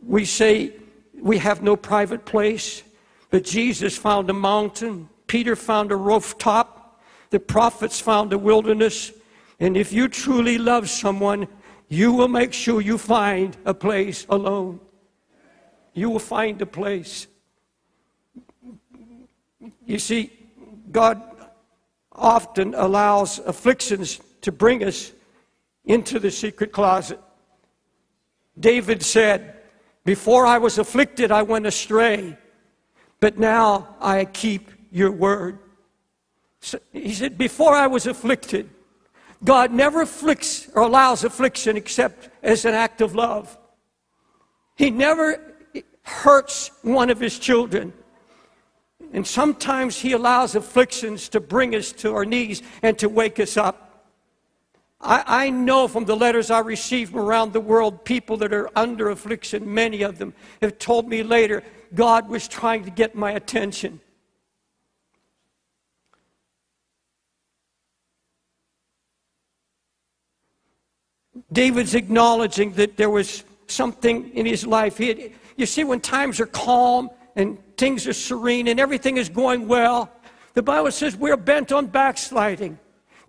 [0.05, 0.73] We say
[1.19, 2.83] we have no private place,
[3.31, 9.11] but Jesus found a mountain, Peter found a rooftop, the prophets found a wilderness.
[9.59, 11.47] And if you truly love someone,
[11.87, 14.79] you will make sure you find a place alone.
[15.95, 17.25] You will find a place.
[19.87, 20.31] You see,
[20.91, 21.19] God
[22.11, 25.11] often allows afflictions to bring us
[25.85, 27.19] into the secret closet.
[28.59, 29.55] David said,
[30.05, 32.37] Before I was afflicted, I went astray,
[33.19, 35.59] but now I keep your word.
[36.61, 38.69] So he said, Before I was afflicted,
[39.43, 43.57] God never afflicts or allows affliction except as an act of love.
[44.75, 45.41] He never
[46.03, 47.93] hurts one of his children.
[49.13, 53.57] And sometimes he allows afflictions to bring us to our knees and to wake us
[53.57, 53.88] up.
[55.01, 58.69] I, I, know from the letters I receive from around the world, people that are
[58.75, 61.63] under affliction, many of them have told me later,
[61.95, 64.01] God was trying to get my attention.
[71.51, 74.97] David's acknowledging that there was something in his life.
[74.97, 79.67] Had, you see, when times are calm and things are serene and everything is going
[79.67, 80.11] well,
[80.53, 82.77] the Bible says we're bent on backsliding.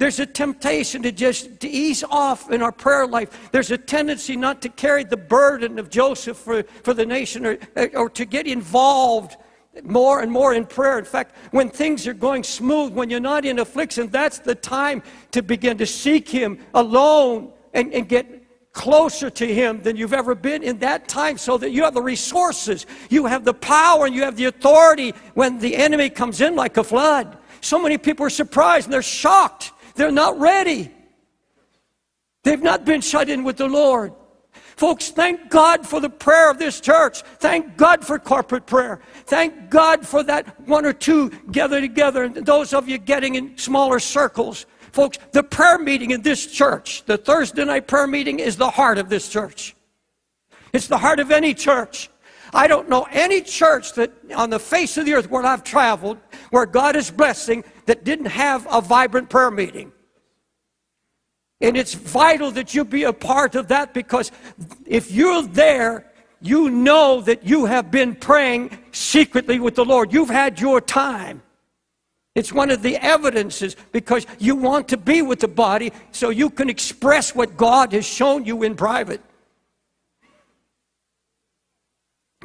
[0.00, 3.50] There's a temptation to just to ease off in our prayer life.
[3.52, 7.58] There's a tendency not to carry the burden of Joseph for, for the nation or,
[7.94, 9.36] or to get involved
[9.82, 10.98] more and more in prayer.
[10.98, 15.02] In fact, when things are going smooth, when you're not in affliction, that's the time
[15.32, 20.34] to begin to seek Him alone and, and get closer to Him than you've ever
[20.34, 24.14] been in that time so that you have the resources, you have the power, and
[24.14, 27.36] you have the authority when the enemy comes in like a flood.
[27.60, 30.90] So many people are surprised and they're shocked they're not ready.
[32.42, 34.14] They've not been shut in with the Lord.
[34.76, 37.20] Folks, thank God for the prayer of this church.
[37.38, 39.00] Thank God for corporate prayer.
[39.26, 43.58] Thank God for that one or two gather together, and those of you getting in
[43.58, 44.64] smaller circles.
[44.92, 48.96] Folks, the prayer meeting in this church, the Thursday night prayer meeting, is the heart
[48.96, 49.76] of this church.
[50.72, 52.08] It's the heart of any church.
[52.54, 56.18] I don't know any church that on the face of the earth where I've traveled,
[56.50, 59.90] where God is blessing, that didn't have a vibrant prayer meeting.
[61.60, 64.30] And it's vital that you be a part of that because
[64.86, 66.06] if you're there,
[66.40, 70.12] you know that you have been praying secretly with the Lord.
[70.12, 71.42] You've had your time.
[72.36, 76.48] It's one of the evidences because you want to be with the body so you
[76.48, 79.20] can express what God has shown you in private.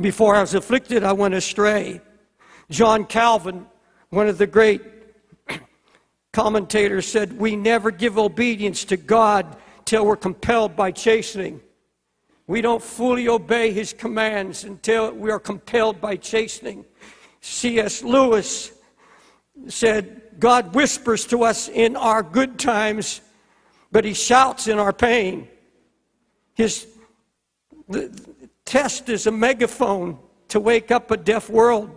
[0.01, 2.01] Before I was afflicted, I went astray.
[2.71, 3.67] John Calvin,
[4.09, 4.94] one of the great
[6.35, 11.61] commentator said, We never give obedience to God till we're compelled by chastening.
[12.45, 16.83] We don't fully obey his commands until we are compelled by chastening.
[17.39, 18.03] C.S.
[18.03, 18.73] Lewis
[19.67, 23.21] said, God whispers to us in our good times,
[23.93, 25.47] but he shouts in our pain.
[26.53, 26.85] His
[28.65, 30.19] test is a megaphone
[30.49, 31.95] to wake up a deaf world.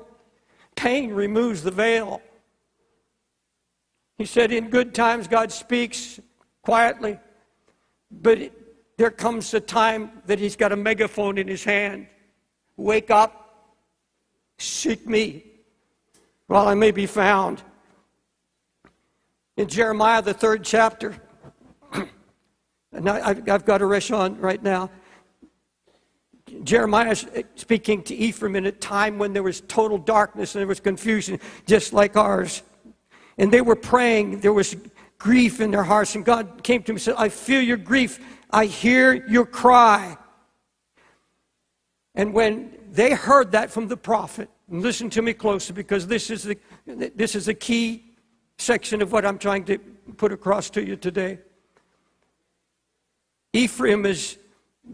[0.77, 2.23] Pain removes the veil.
[4.19, 6.21] He said, In good times, God speaks
[6.63, 7.19] quietly,
[8.11, 8.53] but
[8.97, 12.09] there comes a time that He's got a megaphone in His hand.
[12.77, 13.77] Wake up,
[14.59, 15.45] seek me
[16.49, 17.63] while I may be found.
[19.57, 21.17] In Jeremiah, the third chapter,
[22.93, 24.91] and I've got to rush on right now.
[26.65, 27.15] Jeremiah
[27.55, 31.39] speaking to Ephraim in a time when there was total darkness and there was confusion,
[31.67, 32.63] just like ours.
[33.39, 34.41] And they were praying.
[34.41, 34.77] There was
[35.19, 36.15] grief in their hearts.
[36.15, 38.21] And God came to him and said, I feel your grief.
[38.51, 40.17] I hear your cry.
[42.15, 46.43] And when they heard that from the prophet, listen to me closely because this is
[46.43, 46.59] the,
[47.15, 48.05] this is a key
[48.59, 49.79] section of what I'm trying to
[50.17, 51.39] put across to you today.
[53.53, 54.39] Ephraim is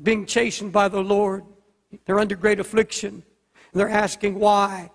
[0.03, 1.45] being chastened by the Lord.
[2.05, 3.23] They're under great affliction.
[3.73, 4.91] They're asking why.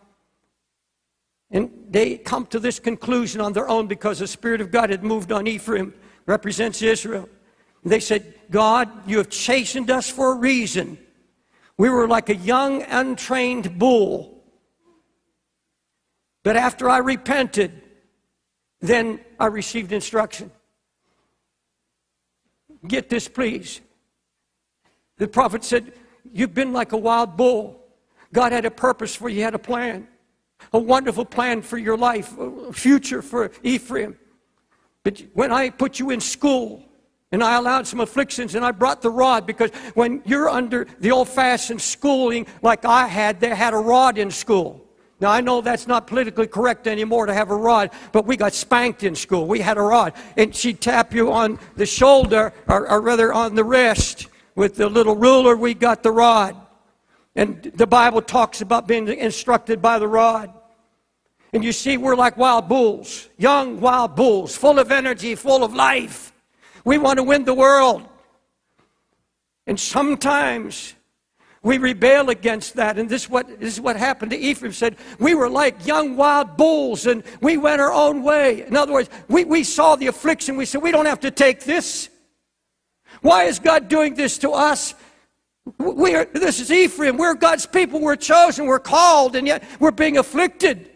[1.52, 5.04] And they come to this conclusion on their own because the Spirit of God had
[5.04, 5.94] moved on Ephraim,
[6.26, 7.28] represents Israel.
[7.84, 10.98] They said, God, you have chastened us for a reason.
[11.78, 14.44] We were like a young, untrained bull.
[16.44, 17.82] But after I repented,
[18.82, 20.52] then I received instruction.
[22.88, 23.82] Get this, please.
[25.18, 25.94] The prophet said,
[26.32, 27.82] You've been like a wild bull.
[28.34, 30.08] God had a purpose for you, He had a plan
[30.74, 34.18] a wonderful plan for your life, a future for Ephraim.
[35.04, 36.84] But when I put you in school,
[37.32, 41.12] and I allowed some afflictions and I brought the rod because when you're under the
[41.12, 44.84] old fashioned schooling like I had, they had a rod in school.
[45.20, 48.54] Now I know that's not politically correct anymore to have a rod, but we got
[48.54, 49.46] spanked in school.
[49.46, 50.14] We had a rod.
[50.38, 54.28] And she'd tap you on the shoulder, or, or rather on the wrist.
[54.56, 56.56] With the little ruler, we got the rod.
[57.40, 60.52] And the Bible talks about being instructed by the rod.
[61.54, 65.74] And you see, we're like wild bulls, young wild bulls, full of energy, full of
[65.74, 66.34] life.
[66.84, 68.06] We want to win the world.
[69.68, 70.96] And sometimes
[71.64, 73.00] we rebel against that.
[73.00, 74.98] And this is, what, this is what happened to Ephraim said.
[75.18, 78.68] We were like young wild bulls and we went our own way.
[78.68, 80.58] In other words, we, we saw the affliction.
[80.58, 82.10] We said, we don't have to take this.
[83.22, 84.94] Why is God doing this to us?
[85.78, 87.18] We are, this is Ephraim.
[87.18, 88.02] We're God's people.
[88.02, 88.66] We're chosen.
[88.66, 90.90] We're called, and yet we're being afflicted.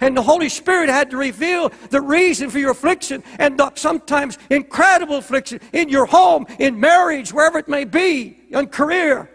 [0.00, 5.16] And the Holy Spirit had to reveal the reason for your affliction and sometimes incredible
[5.16, 9.30] affliction in your home, in marriage, wherever it may be, in career.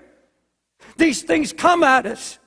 [0.98, 2.40] These things come at us.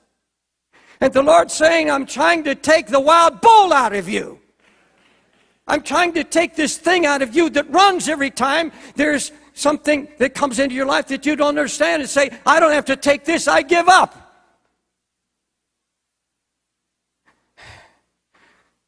[1.00, 4.40] And the Lord's saying, I'm trying to take the wild bull out of you.
[5.66, 10.08] I'm trying to take this thing out of you that runs every time there's something
[10.18, 12.96] that comes into your life that you don't understand and say, I don't have to
[12.96, 14.22] take this, I give up.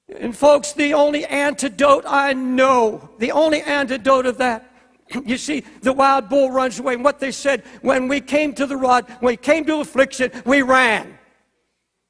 [0.09, 4.71] And folks, the only antidote I know, the only antidote of that,
[5.25, 6.95] you see, the wild bull runs away.
[6.95, 10.31] And what they said, when we came to the rod, when we came to affliction,
[10.45, 11.19] we ran.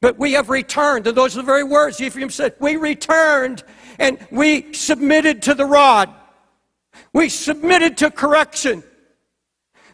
[0.01, 1.07] But we have returned.
[1.07, 2.57] And those are the very words Ephraim said.
[2.61, 3.65] We returned
[3.99, 6.13] and we submitted to the rod.
[7.13, 8.83] We submitted to correction.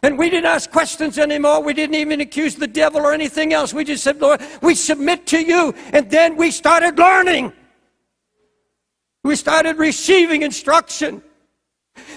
[0.03, 1.61] And we didn't ask questions anymore.
[1.61, 3.73] We didn't even accuse the devil or anything else.
[3.73, 5.75] We just said, Lord, we submit to you.
[5.93, 7.53] And then we started learning.
[9.23, 11.21] We started receiving instruction.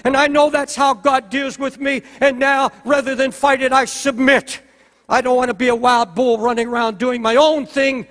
[0.03, 2.01] And I know that's how God deals with me.
[2.21, 4.61] And now, rather than fight it, I submit.
[5.07, 8.07] I don't want to be a wild bull running around doing my own thing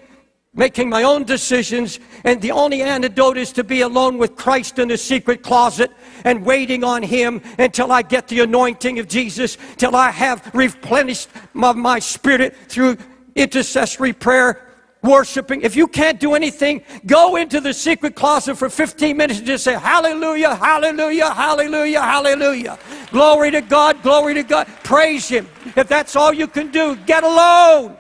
[0.55, 4.89] making my own decisions, and the only antidote is to be alone with Christ in
[4.89, 5.91] the secret closet
[6.25, 11.29] and waiting on Him until I get the anointing of Jesus, till I have replenished
[11.53, 12.97] my, my spirit through
[13.35, 14.61] intercessory prayer,
[15.03, 15.63] worshiping.
[15.63, 19.65] If you can't do anything, go into the secret closet for 15 minutes and just
[19.65, 22.79] say, Hallelujah, Hallelujah, Hallelujah, Hallelujah.
[23.11, 24.67] Glory to God, glory to God.
[24.85, 25.49] Praise Him.
[25.77, 27.99] If that's all you can do, get alone.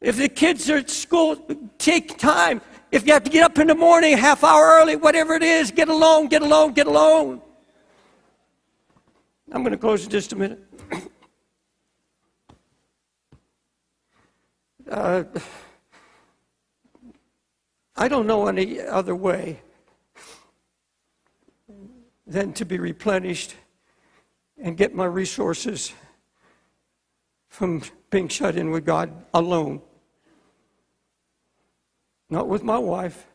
[0.00, 1.36] If the kids are at school,
[1.78, 2.60] take time.
[2.92, 5.70] If you have to get up in the morning, half hour early, whatever it is,
[5.70, 7.42] get alone, get alone, get alone.
[9.50, 10.62] I'm going to close in just a minute.
[14.90, 15.22] Uh,
[17.94, 19.60] I don't know any other way
[22.26, 23.54] than to be replenished
[24.56, 25.92] and get my resources
[27.48, 29.82] from being shut in with God alone.
[32.30, 33.26] Not with my wife,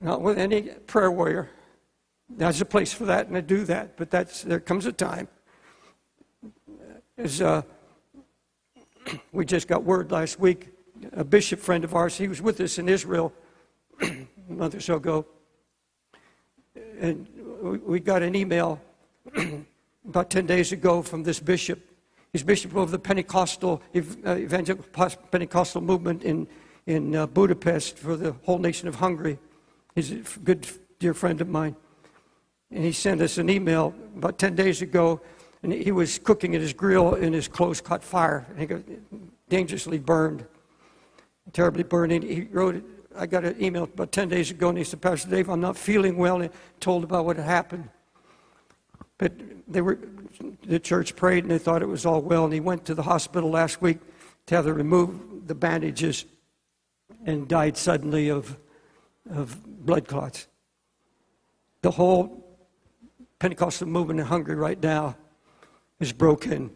[0.00, 1.50] not with any prayer warrior.
[2.28, 5.28] There's a place for that, and I do that, but that's, there comes a time.
[7.16, 7.62] As, uh,
[9.32, 10.70] we just got word last week,
[11.12, 13.32] a bishop friend of ours, he was with us in Israel
[14.02, 15.26] a month or so ago,
[17.00, 17.28] and
[17.84, 18.80] we got an email
[20.08, 21.80] about 10 days ago from this bishop.
[22.32, 24.86] He's bishop of the Pentecostal, uh, evangelical
[25.30, 26.48] Pentecostal movement in
[26.86, 29.38] in uh, Budapest for the whole nation of Hungary.
[29.94, 30.66] He's a good,
[30.98, 31.76] dear friend of mine.
[32.70, 35.20] And he sent us an email about 10 days ago,
[35.62, 38.46] and he was cooking at his grill, and his clothes caught fire.
[38.58, 38.82] He got
[39.48, 40.46] dangerously burned,
[41.52, 42.12] terribly burned.
[42.12, 42.82] And he wrote,
[43.16, 45.76] I got an email about 10 days ago, and he said, Pastor Dave, I'm not
[45.76, 47.90] feeling well, and told about what had happened.
[49.18, 49.32] But
[49.68, 49.98] they were,
[50.66, 53.02] the church prayed, and they thought it was all well, and he went to the
[53.02, 53.98] hospital last week
[54.46, 56.24] to have them remove the bandages
[57.24, 58.56] and died suddenly of,
[59.30, 60.48] of blood clots.
[61.82, 62.42] The whole
[63.38, 65.16] Pentecostal movement in Hungary right now
[66.00, 66.70] is broken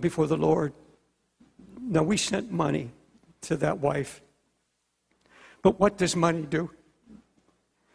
[0.00, 0.72] before the Lord.
[1.80, 2.90] Now, we sent money
[3.42, 4.22] to that wife.
[5.62, 6.70] But what does money do?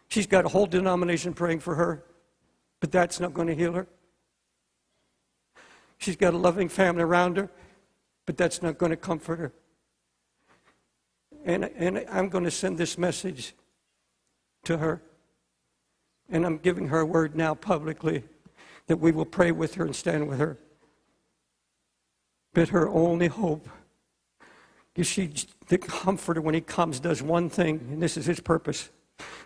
[0.07, 2.03] She's got a whole denomination praying for her,
[2.79, 3.87] but that's not going to heal her.
[5.99, 7.49] She's got a loving family around her,
[8.25, 9.53] but that's not going to comfort her.
[11.49, 13.55] And, and I'm going to send this message
[14.65, 15.01] to her.
[16.29, 18.23] And I'm giving her a word now publicly
[18.85, 20.59] that we will pray with her and stand with her.
[22.53, 23.67] But her only hope,
[24.95, 25.33] you see,
[25.69, 28.91] the Comforter, when He comes, does one thing, and this is His purpose.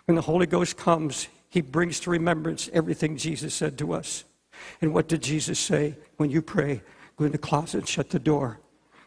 [0.04, 4.24] When the Holy Ghost comes, He brings to remembrance everything Jesus said to us.
[4.82, 5.96] And what did Jesus say?
[6.18, 6.82] When you pray,
[7.16, 8.60] go in the closet and shut the door.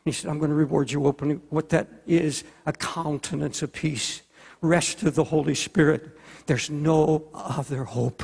[0.07, 1.35] He said, I'm going to reward you openly.
[1.49, 4.21] What that is, a countenance of peace.
[4.61, 6.17] Rest of the Holy Spirit.
[6.45, 8.23] There's no other hope.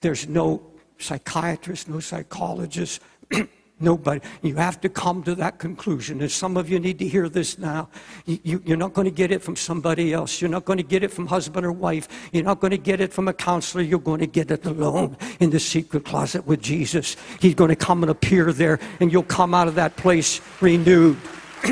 [0.00, 0.62] There's no
[0.98, 3.00] psychiatrist, no psychologist,
[3.82, 4.20] Nobody.
[4.42, 6.20] You have to come to that conclusion.
[6.20, 7.88] And some of you need to hear this now.
[8.26, 10.40] You, are not going to get it from somebody else.
[10.40, 12.08] You're not going to get it from husband or wife.
[12.32, 13.82] You're not going to get it from a counselor.
[13.82, 17.16] You're going to get it alone in the secret closet with Jesus.
[17.40, 21.18] He's going to come and appear there, and you'll come out of that place renewed.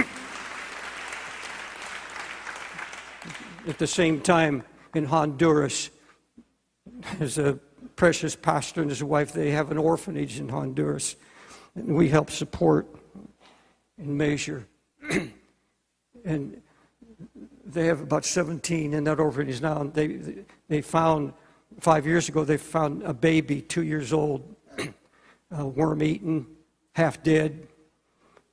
[3.69, 5.91] At the same time, in Honduras,
[7.19, 7.61] there's a
[7.95, 9.33] precious pastor and his wife.
[9.33, 11.15] They have an orphanage in Honduras
[11.75, 12.87] and we help support
[13.99, 14.67] and measure.
[16.25, 16.63] and
[17.65, 19.85] they have about 17 in that orphanage now.
[19.85, 21.33] They, they found,
[21.79, 24.43] five years ago, they found a baby, two years old,
[25.59, 26.47] uh, worm eaten,
[26.95, 27.67] half dead.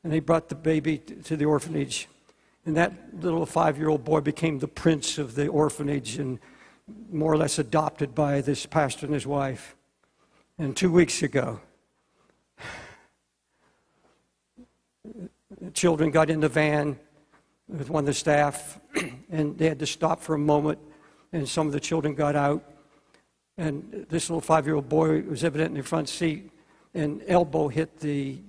[0.04, 2.08] And they brought the baby to the orphanage.
[2.66, 6.40] And that little five year old boy became the prince of the orphanage and
[7.12, 9.76] more or less adopted by this pastor and his wife.
[10.58, 11.60] And two weeks ago,
[12.58, 12.66] the
[15.74, 17.00] children got in the van
[17.68, 18.80] with one of the staff,
[19.30, 20.80] and they had to stop for a moment,
[21.34, 22.64] and some of the children got out.
[23.58, 26.52] And this little five year old boy was evident in the front seat,
[26.94, 28.40] and elbow hit the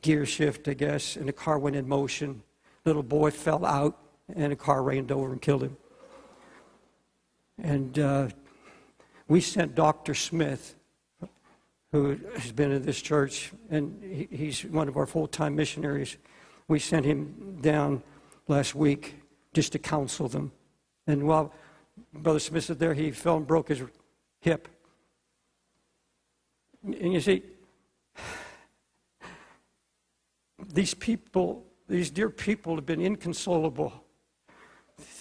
[0.00, 2.42] gear shift, I guess, and the car went in motion.
[2.84, 3.98] Little boy fell out,
[4.34, 5.76] and a car ran over and killed him.
[7.62, 8.28] And uh,
[9.28, 10.14] we sent Dr.
[10.14, 10.74] Smith
[11.92, 16.16] who has been in this church, and he, he's one of our full time missionaries.
[16.66, 18.02] We sent him down
[18.48, 19.16] last week
[19.52, 20.52] just to counsel them.
[21.06, 21.52] And while
[22.14, 23.82] Brother Smith was there, he fell and broke his
[24.40, 24.68] hip.
[26.82, 27.42] And you see,
[30.72, 33.92] these people, these dear people have been inconsolable.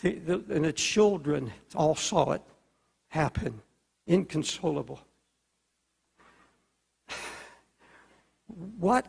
[0.04, 2.42] And the children all saw it
[3.10, 3.62] happen,
[4.08, 5.02] inconsolable.
[8.78, 9.06] What,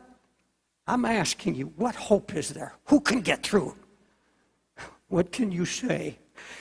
[0.87, 2.75] I'm asking you, what hope is there?
[2.87, 3.77] Who can get through?
[5.09, 6.19] What can you say?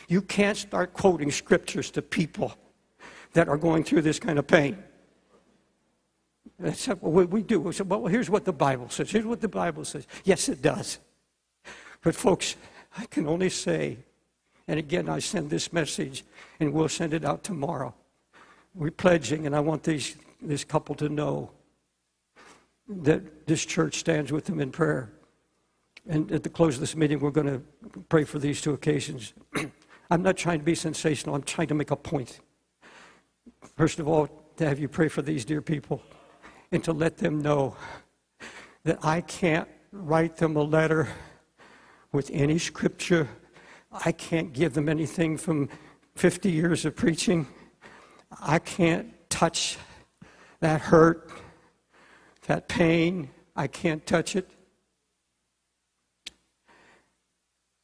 [0.07, 2.53] You can't start quoting scriptures to people
[3.33, 4.77] that are going through this kind of pain.
[6.59, 7.59] That's what we do.
[7.59, 9.09] We say, well, here's what the Bible says.
[9.09, 10.05] Here's what the Bible says.
[10.23, 10.99] Yes, it does.
[12.03, 12.55] But, folks,
[12.97, 13.97] I can only say,
[14.67, 16.23] and again, I send this message,
[16.59, 17.95] and we'll send it out tomorrow.
[18.75, 21.51] We're pledging, and I want these, this couple to know
[23.03, 25.11] that this church stands with them in prayer.
[26.07, 27.61] And at the close of this meeting, we're going to
[28.09, 29.33] pray for these two occasions.
[30.11, 32.39] I'm not trying to be sensational, I'm trying to make a point.
[33.77, 34.27] First of all,
[34.57, 36.03] to have you pray for these dear people
[36.71, 37.75] and to let them know
[38.83, 41.07] that I can't write them a letter
[42.11, 43.29] with any scripture.
[43.91, 45.69] I can't give them anything from
[46.15, 47.47] 50 years of preaching.
[48.41, 49.77] I can't touch
[50.59, 51.29] that hurt
[52.47, 54.49] that pain, I can't touch it.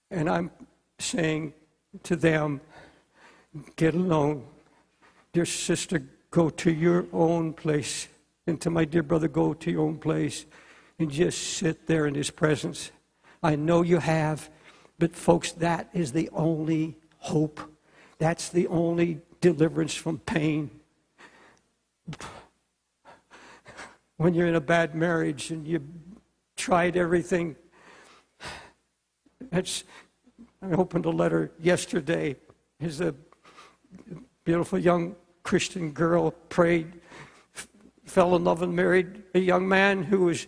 [0.09, 0.51] And I'm
[0.99, 1.53] saying
[2.03, 2.61] to them,
[3.75, 4.45] get alone.
[5.33, 8.07] Dear sister, go to your own place.
[8.47, 10.45] And to my dear brother, go to your own place
[10.99, 12.91] and just sit there in his presence.
[13.43, 14.49] I know you have,
[14.97, 17.59] but folks, that is the only hope.
[18.17, 20.71] That's the only deliverance from pain
[24.17, 25.81] when you're in a bad marriage and you
[26.55, 27.55] tried everything.
[29.51, 29.83] It's,
[30.61, 32.35] I opened a letter yesterday.
[32.79, 33.15] Is a
[34.43, 36.93] beautiful young Christian girl prayed,
[38.05, 40.45] fell in love and married a young man who was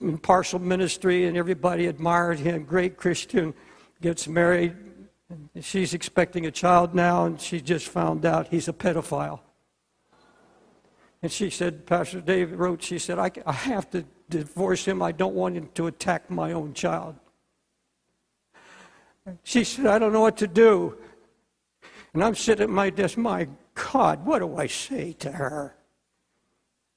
[0.00, 2.64] in partial ministry and everybody admired him.
[2.64, 3.54] Great Christian,
[4.00, 4.76] gets married.
[5.60, 9.40] She's expecting a child now, and she just found out he's a pedophile.
[11.22, 15.02] And she said, Pastor Dave wrote, she said, I, I have to divorce him.
[15.02, 17.16] I don't want him to attack my own child.
[19.42, 20.96] She said, I don't know what to do.
[22.14, 25.74] And I'm sitting at my desk, my God, what do I say to her?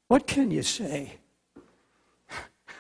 [0.08, 1.18] What can you say?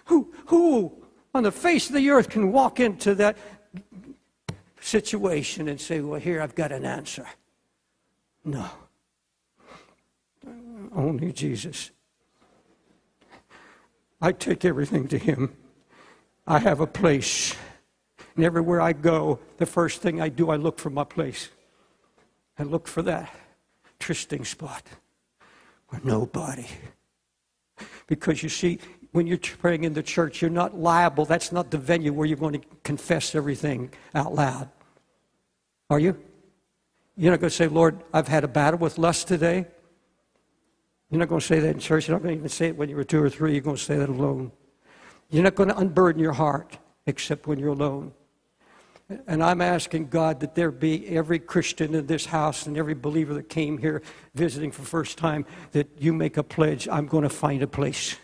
[0.05, 0.91] Who, who
[1.33, 3.37] on the face of the earth can walk into that
[4.81, 7.27] situation and say, Well, here, I've got an answer?
[8.43, 8.69] No.
[10.95, 11.91] Only Jesus.
[14.21, 15.55] I take everything to Him.
[16.45, 17.55] I have a place.
[18.35, 21.49] And everywhere I go, the first thing I do, I look for my place.
[22.57, 23.33] I look for that
[23.99, 24.83] trysting spot
[25.89, 26.65] where nobody.
[28.07, 28.79] Because you see,
[29.11, 31.25] when you're praying in the church, you're not liable.
[31.25, 34.69] That's not the venue where you're going to confess everything out loud.
[35.89, 36.19] Are you?
[37.15, 39.65] You're not going to say, Lord, I've had a battle with lust today.
[41.09, 42.07] You're not going to say that in church.
[42.07, 43.53] You're not going to even say it when you were two or three.
[43.53, 44.51] You're going to say that alone.
[45.29, 48.13] You're not going to unburden your heart except when you're alone.
[49.25, 53.33] And I'm asking God that there be every Christian in this house and every believer
[53.33, 54.03] that came here
[54.35, 57.67] visiting for the first time that you make a pledge I'm going to find a
[57.67, 58.15] place.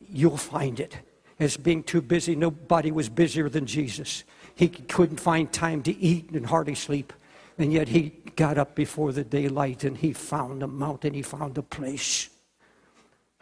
[0.00, 0.96] You'll find it.
[1.40, 4.22] As being too busy, nobody was busier than Jesus.
[4.54, 7.12] He couldn't find time to eat and hardly sleep.
[7.58, 11.58] And yet he got up before the daylight and he found a mountain, he found
[11.58, 12.30] a place.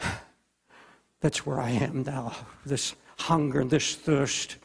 [1.21, 2.35] That's where I am now.
[2.65, 4.57] This hunger and this thirst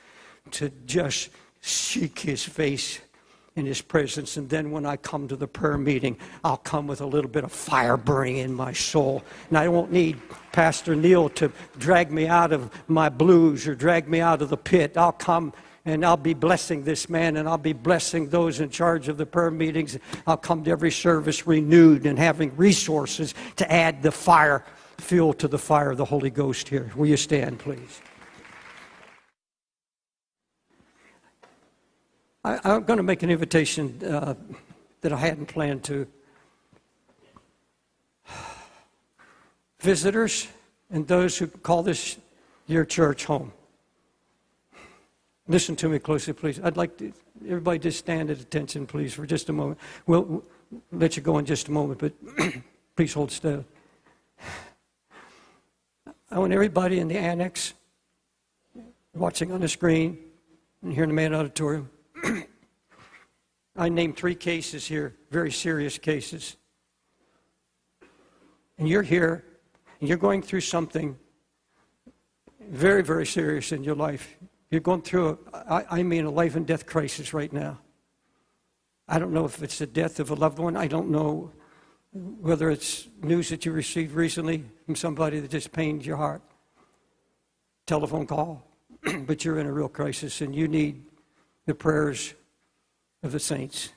[0.51, 1.29] to just
[1.61, 2.99] seek his face
[3.55, 4.37] in his presence.
[4.37, 7.43] And then when I come to the prayer meeting, I'll come with a little bit
[7.43, 9.23] of fire burning in my soul.
[9.49, 10.21] And I won't need
[10.51, 14.57] Pastor Neil to drag me out of my blues or drag me out of the
[14.57, 14.97] pit.
[14.97, 15.53] I'll come
[15.85, 19.25] and I'll be blessing this man and I'll be blessing those in charge of the
[19.25, 19.97] prayer meetings.
[20.25, 24.65] I'll come to every service renewed and having resources to add the fire,
[24.97, 26.91] fuel to the fire of the Holy Ghost here.
[26.95, 28.01] Will you stand, please?
[32.43, 34.35] I, am going to make an invitation uh,
[35.01, 36.07] that I hadn't planned to.
[39.79, 40.47] Visitors
[40.89, 42.17] and those who call this
[42.67, 43.51] your church home.
[45.47, 46.59] Listen to me closely, please.
[46.63, 47.13] I'd like to,
[47.47, 49.79] everybody just stand at attention, please, for just a moment.
[50.07, 50.43] We'll, we'll
[50.91, 52.13] let you go in just a moment, but
[52.95, 53.63] please hold still.
[56.31, 57.75] I want everybody in the annex,
[59.13, 60.17] watching on the screen,
[60.81, 61.91] and here in the main auditorium,
[63.77, 66.57] I named three cases here, very serious cases.
[68.79, 69.45] And you're here,
[69.99, 71.17] and you're going through something
[72.59, 74.35] very, very serious in your life.
[74.75, 77.79] You're going through, a, I, I mean, a life and death crisis right now.
[79.07, 80.75] I don't know if it's the death of a loved one.
[80.75, 81.53] I don't know
[82.11, 86.41] whether it's news that you received recently from somebody that just pained your heart.
[87.85, 88.67] Telephone call.
[89.25, 91.05] but you're in a real crisis and you need
[91.67, 92.33] the prayers
[93.23, 93.93] of the saints.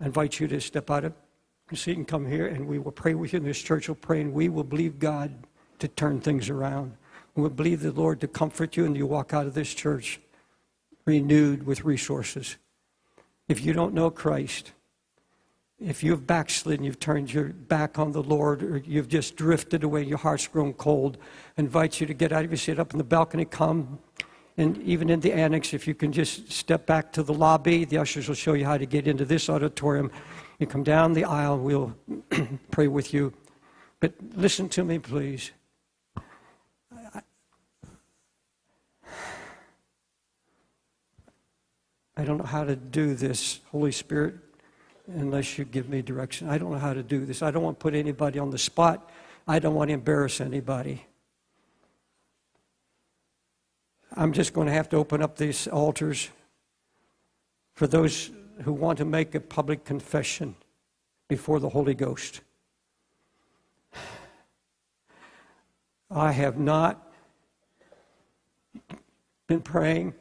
[0.00, 1.12] I invite you to step out of
[1.70, 3.36] your seat and come here, and we will pray with you.
[3.36, 5.46] And this church will pray, and we will believe God
[5.78, 6.96] to turn things around.
[7.36, 10.20] We believe the Lord to comfort you, and you walk out of this church
[11.04, 12.56] renewed with resources.
[13.48, 14.72] If you don't know Christ,
[15.80, 20.04] if you've backslidden, you've turned your back on the Lord, or you've just drifted away,
[20.04, 21.18] your heart's grown cold,
[21.58, 23.98] I invite you to get out of your seat up in the balcony, come
[24.56, 27.98] and even in the annex, if you can just step back to the lobby, the
[27.98, 30.12] ushers will show you how to get into this auditorium.
[30.60, 31.94] You come down the aisle, we'll
[32.70, 33.32] pray with you.
[33.98, 35.50] But listen to me, please.
[42.16, 44.36] I don't know how to do this, Holy Spirit,
[45.08, 46.48] unless you give me direction.
[46.48, 47.42] I don't know how to do this.
[47.42, 49.10] I don't want to put anybody on the spot.
[49.48, 51.04] I don't want to embarrass anybody.
[54.16, 56.30] I'm just going to have to open up these altars
[57.74, 58.30] for those
[58.62, 60.54] who want to make a public confession
[61.28, 62.40] before the Holy Ghost.
[66.10, 67.12] I have not
[69.48, 70.14] been praying.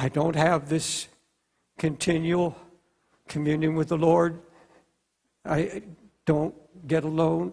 [0.00, 1.08] I don't have this
[1.76, 2.56] continual
[3.28, 4.40] communion with the Lord.
[5.44, 5.82] I
[6.24, 6.54] don't
[6.88, 7.52] get alone.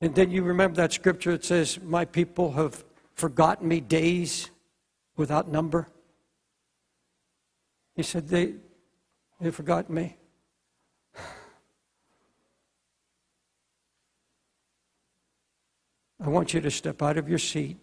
[0.00, 2.84] And then you remember that scripture that says, My people have
[3.16, 4.50] forgotten me days
[5.16, 5.88] without number.
[7.96, 8.54] He said, They,
[9.40, 10.16] they forgot me.
[16.24, 17.82] I want you to step out of your seat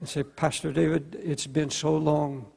[0.00, 2.52] and say, Pastor David, it's been so long